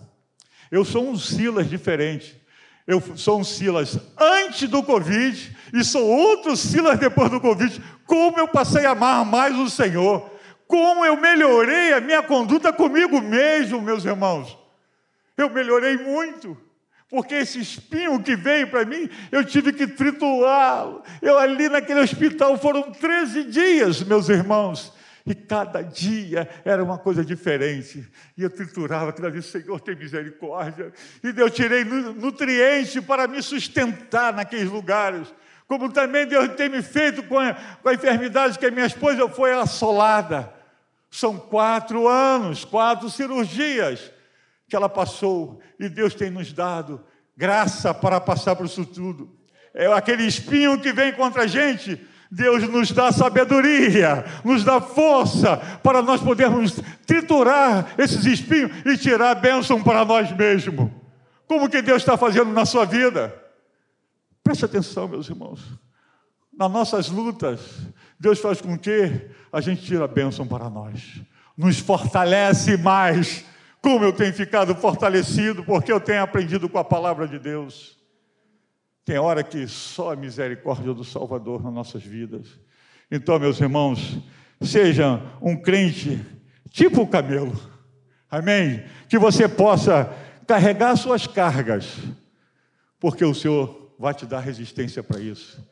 eu 0.71 0.85
sou 0.85 1.09
um 1.09 1.17
Silas 1.17 1.71
diferente. 1.71 2.39
Eu 2.87 3.01
sou 3.17 3.41
um 3.41 3.45
Silas 3.45 3.99
antes 4.21 4.69
do 4.69 4.83
Covid 4.83 5.57
e 5.73 5.83
sou 5.83 6.07
outro 6.07 6.55
Silas 6.55 6.99
depois 6.99 7.31
do 7.31 7.41
Covid. 7.41 7.83
Como 8.05 8.39
eu 8.39 8.47
passei 8.47 8.85
a 8.85 8.91
amar 8.91 9.25
mais 9.25 9.59
o 9.59 9.71
Senhor. 9.71 10.31
Como 10.69 11.03
eu 11.03 11.17
melhorei 11.17 11.95
a 11.95 12.01
minha 12.03 12.23
conduta 12.23 12.75
comigo 12.75 13.19
mesmo, 13.23 13.81
meus 13.81 14.05
irmãos. 14.05 14.55
Eu 15.35 15.49
melhorei 15.49 15.97
muito. 15.97 16.59
Porque 17.09 17.37
esse 17.37 17.59
espinho 17.59 18.23
que 18.23 18.37
veio 18.37 18.69
para 18.69 18.85
mim, 18.85 19.09
eu 19.33 19.43
tive 19.43 19.73
que 19.73 19.87
triturá-lo. 19.87 21.03
Eu 21.23 21.39
ali 21.39 21.71
naquele 21.71 22.01
hospital 22.01 22.59
foram 22.59 22.93
13 22.93 23.45
dias, 23.45 24.03
meus 24.03 24.29
irmãos. 24.29 24.95
E 25.27 25.35
cada 25.35 25.83
dia 25.83 26.49
era 26.65 26.83
uma 26.85 26.97
coisa 26.97 27.25
diferente. 27.25 28.09
E 28.37 28.45
eu 28.45 28.51
triturava 28.51 29.11
aquilo 29.11 29.27
ali, 29.27 29.43
Senhor, 29.43 29.81
tem 29.81 29.97
misericórdia. 29.97 30.93
E 31.23 31.29
eu 31.37 31.51
tirei 31.51 31.85
nutrientes 31.85 33.05
para 33.05 33.27
me 33.27 33.43
sustentar 33.43 34.33
naqueles 34.33 34.71
lugares. 34.71 35.35
Como 35.67 35.93
também 35.93 36.27
Deus 36.27 36.55
tem 36.55 36.69
me 36.69 36.81
feito 36.81 37.25
com 37.25 37.39
a, 37.41 37.55
com 37.55 37.89
a 37.89 37.95
enfermidade 37.95 38.57
que 38.57 38.67
a 38.67 38.71
minha 38.71 38.87
esposa 38.87 39.29
foi 39.29 39.53
assolada. 39.53 40.53
São 41.11 41.37
quatro 41.37 42.07
anos, 42.07 42.65
quatro 42.65 43.11
cirurgias 43.11 44.13
que 44.69 44.77
ela 44.77 44.89
passou. 44.89 45.61
E 45.77 45.89
Deus 45.89 46.15
tem 46.15 46.31
nos 46.31 46.53
dado 46.53 47.05
graça 47.37 47.93
para 47.93 48.21
passar 48.21 48.55
por 48.55 48.67
isso 48.67 48.87
tudo. 48.87 49.37
É 49.75 49.87
aquele 49.93 50.25
espinho 50.25 50.81
que 50.81 50.93
vem 50.93 51.13
contra 51.13 51.43
a 51.43 51.47
gente 51.49 52.01
Deus 52.37 52.69
nos 52.69 52.93
dá 52.93 53.11
sabedoria, 53.11 54.23
nos 54.45 54.63
dá 54.63 54.79
força 54.79 55.57
para 55.83 56.03
nós 56.03 56.21
podermos 56.21 56.79
triturar 57.07 57.95
esses 57.97 58.27
espinhos 58.27 58.71
e 58.85 58.99
tirar 58.99 59.31
a 59.31 59.35
bênção 59.35 59.83
para 59.83 60.05
nós 60.05 60.31
mesmos. 60.37 60.91
Como 61.47 61.71
que 61.71 61.81
Deus 61.81 62.03
está 62.03 62.15
fazendo 62.19 62.53
na 62.53 62.67
sua 62.67 62.85
vida? 62.85 63.35
Preste 64.45 64.67
atenção, 64.67 65.09
meus 65.09 65.31
irmãos. 65.31 65.63
Nas 66.53 66.71
nossas 66.71 67.09
lutas, 67.09 67.59
Deus 68.21 68.39
faz 68.39 68.61
com 68.61 68.77
que 68.77 69.31
a 69.51 69.63
gente 69.63 69.87
tire 69.87 70.03
a 70.03 70.07
bênção 70.07 70.47
para 70.47 70.69
nós, 70.69 71.23
nos 71.57 71.79
fortalece 71.79 72.77
mais. 72.77 73.47
Como 73.81 74.05
eu 74.05 74.13
tenho 74.13 74.35
ficado 74.35 74.75
fortalecido, 74.75 75.65
porque 75.65 75.91
eu 75.91 76.01
tenho 76.01 76.23
aprendido 76.23 76.69
com 76.69 76.77
a 76.77 76.85
palavra 76.85 77.27
de 77.27 77.39
Deus. 77.39 77.96
Tem 79.07 79.19
hora 79.19 79.45
que 79.45 79.69
só 79.69 80.13
a 80.13 80.17
misericórdia 80.17 80.93
do 80.93 81.05
Salvador 81.05 81.63
nas 81.63 81.73
nossas 81.73 82.03
vidas. 82.03 82.49
Então, 83.09 83.39
meus 83.39 83.61
irmãos, 83.61 84.19
seja 84.61 85.23
um 85.41 85.57
crente 85.57 86.21
tipo 86.71 87.03
o 87.03 87.07
camelo. 87.07 87.57
Amém? 88.29 88.83
Que 89.09 89.17
você 89.17 89.47
possa 89.47 90.13
carregar 90.45 90.97
suas 90.97 91.25
cargas, 91.25 91.97
porque 92.99 93.25
o 93.25 93.33
Senhor 93.33 93.95
vai 93.97 94.13
te 94.13 94.27
dar 94.27 94.41
resistência 94.41 95.05
para 95.05 95.21
isso. 95.21 95.65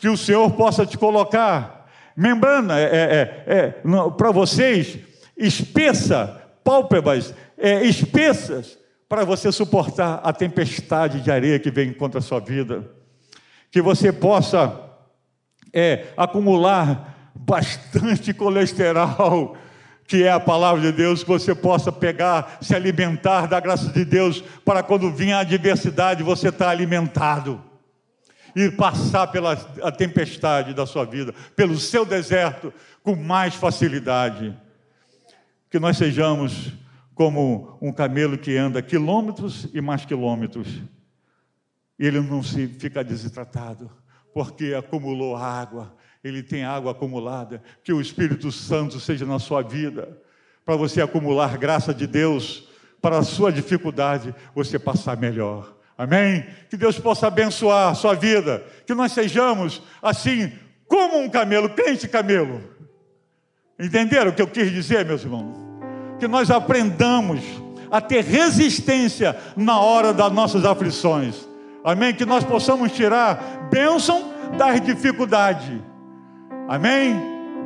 Que 0.00 0.08
o 0.08 0.16
Senhor 0.16 0.50
possa 0.52 0.86
te 0.86 0.96
colocar 0.96 1.86
membrana 2.16 2.80
é, 2.80 2.84
é, 2.84 3.44
é, 3.46 3.68
para 4.16 4.30
vocês, 4.30 4.98
espessa, 5.36 6.42
pálpebras 6.64 7.34
é, 7.58 7.84
espessas, 7.84 8.78
para 9.08 9.24
você 9.24 9.52
suportar 9.52 10.20
a 10.24 10.32
tempestade 10.32 11.20
de 11.20 11.30
areia 11.30 11.58
que 11.58 11.70
vem 11.70 11.92
contra 11.92 12.18
a 12.18 12.22
sua 12.22 12.40
vida. 12.40 12.90
Que 13.70 13.82
você 13.82 14.12
possa 14.12 14.80
é, 15.72 16.06
acumular 16.16 17.32
bastante 17.34 18.32
colesterol, 18.32 19.56
que 20.06 20.22
é 20.22 20.30
a 20.30 20.40
palavra 20.40 20.80
de 20.80 20.92
Deus, 20.92 21.22
que 21.22 21.28
você 21.28 21.54
possa 21.54 21.90
pegar, 21.90 22.58
se 22.60 22.74
alimentar 22.74 23.46
da 23.46 23.58
graça 23.58 23.90
de 23.90 24.04
Deus, 24.04 24.42
para 24.64 24.82
quando 24.82 25.10
vir 25.10 25.32
a 25.32 25.40
adversidade 25.40 26.22
você 26.22 26.48
estar 26.48 26.66
tá 26.66 26.70
alimentado 26.70 27.62
e 28.54 28.70
passar 28.70 29.26
pela 29.28 29.52
a 29.82 29.90
tempestade 29.90 30.72
da 30.72 30.86
sua 30.86 31.04
vida, 31.04 31.34
pelo 31.56 31.76
seu 31.76 32.04
deserto, 32.04 32.72
com 33.02 33.16
mais 33.16 33.54
facilidade. 33.54 34.56
Que 35.68 35.80
nós 35.80 35.96
sejamos 35.96 36.72
como 37.14 37.78
um 37.80 37.92
camelo 37.92 38.36
que 38.36 38.56
anda 38.56 38.82
quilômetros 38.82 39.68
e 39.72 39.80
mais 39.80 40.04
quilômetros. 40.04 40.68
Ele 41.98 42.20
não 42.20 42.42
se 42.42 42.66
fica 42.66 43.04
desidratado, 43.04 43.90
porque 44.32 44.74
acumulou 44.74 45.36
água, 45.36 45.94
ele 46.22 46.42
tem 46.42 46.64
água 46.64 46.90
acumulada. 46.90 47.62
Que 47.84 47.92
o 47.92 48.00
Espírito 48.00 48.50
Santo 48.50 48.98
seja 48.98 49.24
na 49.24 49.38
sua 49.38 49.62
vida, 49.62 50.20
para 50.64 50.76
você 50.76 51.00
acumular 51.00 51.56
graça 51.56 51.94
de 51.94 52.06
Deus, 52.06 52.68
para 53.00 53.18
a 53.18 53.22
sua 53.22 53.52
dificuldade 53.52 54.34
você 54.54 54.78
passar 54.78 55.16
melhor. 55.16 55.76
Amém? 55.96 56.44
Que 56.68 56.76
Deus 56.76 56.98
possa 56.98 57.28
abençoar 57.28 57.92
a 57.92 57.94
sua 57.94 58.14
vida, 58.14 58.64
que 58.84 58.94
nós 58.94 59.12
sejamos 59.12 59.80
assim, 60.02 60.52
como 60.88 61.18
um 61.18 61.30
camelo, 61.30 61.70
crente 61.70 62.08
camelo. 62.08 62.60
Entenderam 63.78 64.32
o 64.32 64.34
que 64.34 64.42
eu 64.42 64.48
quis 64.48 64.72
dizer, 64.72 65.04
meus 65.04 65.22
irmãos? 65.22 65.63
Que 66.24 66.28
nós 66.28 66.50
aprendamos 66.50 67.40
a 67.90 68.00
ter 68.00 68.24
resistência 68.24 69.36
na 69.54 69.78
hora 69.78 70.10
das 70.10 70.32
nossas 70.32 70.64
aflições. 70.64 71.46
Amém? 71.84 72.14
Que 72.14 72.24
nós 72.24 72.42
possamos 72.42 72.92
tirar 72.92 73.68
bênção 73.70 74.32
das 74.56 74.80
dificuldades. 74.80 75.82
Amém? 76.66 77.14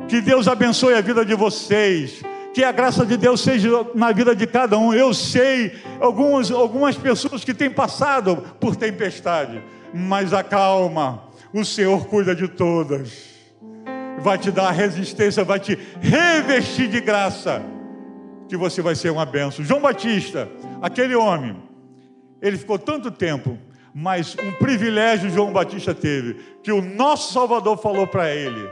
Que 0.09 0.19
Deus 0.19 0.45
abençoe 0.45 0.93
a 0.93 0.99
vida 0.99 1.23
de 1.23 1.35
vocês. 1.35 2.21
Que 2.53 2.65
a 2.65 2.73
graça 2.73 3.05
de 3.05 3.15
Deus 3.15 3.39
seja 3.39 3.69
na 3.95 4.11
vida 4.11 4.35
de 4.35 4.45
cada 4.45 4.77
um. 4.77 4.93
Eu 4.93 5.13
sei 5.13 5.71
algumas, 6.01 6.51
algumas 6.51 6.97
pessoas 6.97 7.45
que 7.45 7.53
têm 7.53 7.69
passado 7.69 8.43
por 8.59 8.75
tempestade, 8.75 9.63
mas 9.93 10.33
acalma, 10.33 11.23
o 11.53 11.63
Senhor 11.63 12.07
cuida 12.07 12.35
de 12.35 12.49
todas. 12.49 13.29
Vai 14.19 14.37
te 14.37 14.51
dar 14.51 14.71
resistência, 14.71 15.45
vai 15.45 15.61
te 15.61 15.79
revestir 16.01 16.89
de 16.89 16.99
graça 16.99 17.78
que 18.49 18.57
você 18.57 18.81
vai 18.81 18.95
ser 18.95 19.11
uma 19.11 19.25
benção. 19.25 19.63
João 19.63 19.79
Batista, 19.79 20.49
aquele 20.81 21.15
homem, 21.15 21.55
ele 22.41 22.57
ficou 22.57 22.79
tanto 22.79 23.11
tempo, 23.11 23.57
mas 23.93 24.35
um 24.43 24.51
privilégio 24.53 25.29
João 25.29 25.53
Batista 25.53 25.93
teve, 25.93 26.33
que 26.63 26.71
o 26.71 26.81
nosso 26.81 27.31
Salvador 27.31 27.77
falou 27.77 28.07
para 28.07 28.33
ele: 28.33 28.67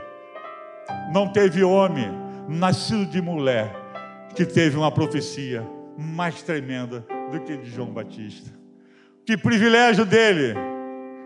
não 1.12 1.28
teve 1.28 1.62
homem 1.62 2.10
nascido 2.48 3.06
de 3.06 3.22
mulher 3.22 3.72
que 4.34 4.44
teve 4.44 4.76
uma 4.76 4.90
profecia 4.90 5.66
mais 5.96 6.42
tremenda 6.42 7.06
do 7.30 7.40
que 7.40 7.56
de 7.56 7.70
João 7.70 7.88
Batista. 7.88 8.50
Que 9.24 9.36
privilégio 9.36 10.04
dele! 10.04 10.54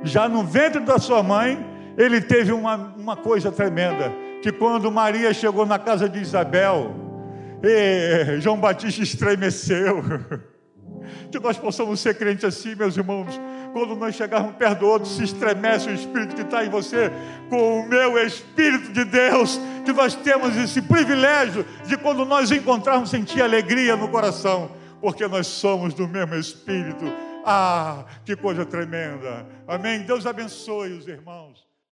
Já 0.02 0.28
no 0.28 0.44
ventre 0.44 0.80
da 0.80 0.98
sua 0.98 1.22
mãe, 1.22 1.64
ele 1.96 2.20
teve 2.20 2.52
uma, 2.52 2.76
uma 2.98 3.16
coisa 3.16 3.50
tremenda: 3.50 4.12
que 4.42 4.52
quando 4.52 4.92
Maria 4.92 5.32
chegou 5.32 5.64
na 5.64 5.78
casa 5.78 6.06
de 6.06 6.20
Isabel, 6.20 7.11
e 7.62 8.40
João 8.40 8.58
Batista 8.58 9.02
estremeceu. 9.02 10.02
Que 11.30 11.40
nós 11.40 11.58
possamos 11.58 11.98
ser 12.00 12.14
crentes 12.14 12.44
assim, 12.44 12.74
meus 12.74 12.96
irmãos. 12.96 13.40
Quando 13.72 13.96
nós 13.96 14.14
chegarmos 14.14 14.54
perto 14.54 14.80
do 14.80 14.86
outro, 14.86 15.08
se 15.08 15.24
estremece 15.24 15.88
o 15.88 15.94
Espírito 15.94 16.36
que 16.36 16.42
está 16.42 16.64
em 16.64 16.68
você, 16.68 17.10
com 17.48 17.80
o 17.80 17.88
meu 17.88 18.18
Espírito 18.24 18.92
de 18.92 19.04
Deus, 19.04 19.58
que 19.84 19.92
nós 19.92 20.14
temos 20.14 20.56
esse 20.56 20.82
privilégio 20.82 21.64
de 21.86 21.96
quando 21.96 22.24
nós 22.24 22.50
encontrarmos 22.52 23.10
sentir 23.10 23.42
alegria 23.42 23.96
no 23.96 24.08
coração, 24.08 24.70
porque 25.00 25.26
nós 25.26 25.46
somos 25.46 25.94
do 25.94 26.06
mesmo 26.06 26.34
Espírito. 26.34 27.04
Ah, 27.44 28.04
que 28.24 28.36
coisa 28.36 28.64
tremenda. 28.64 29.46
Amém. 29.66 30.02
Deus 30.02 30.26
abençoe 30.26 30.92
os 30.92 31.08
irmãos. 31.08 31.71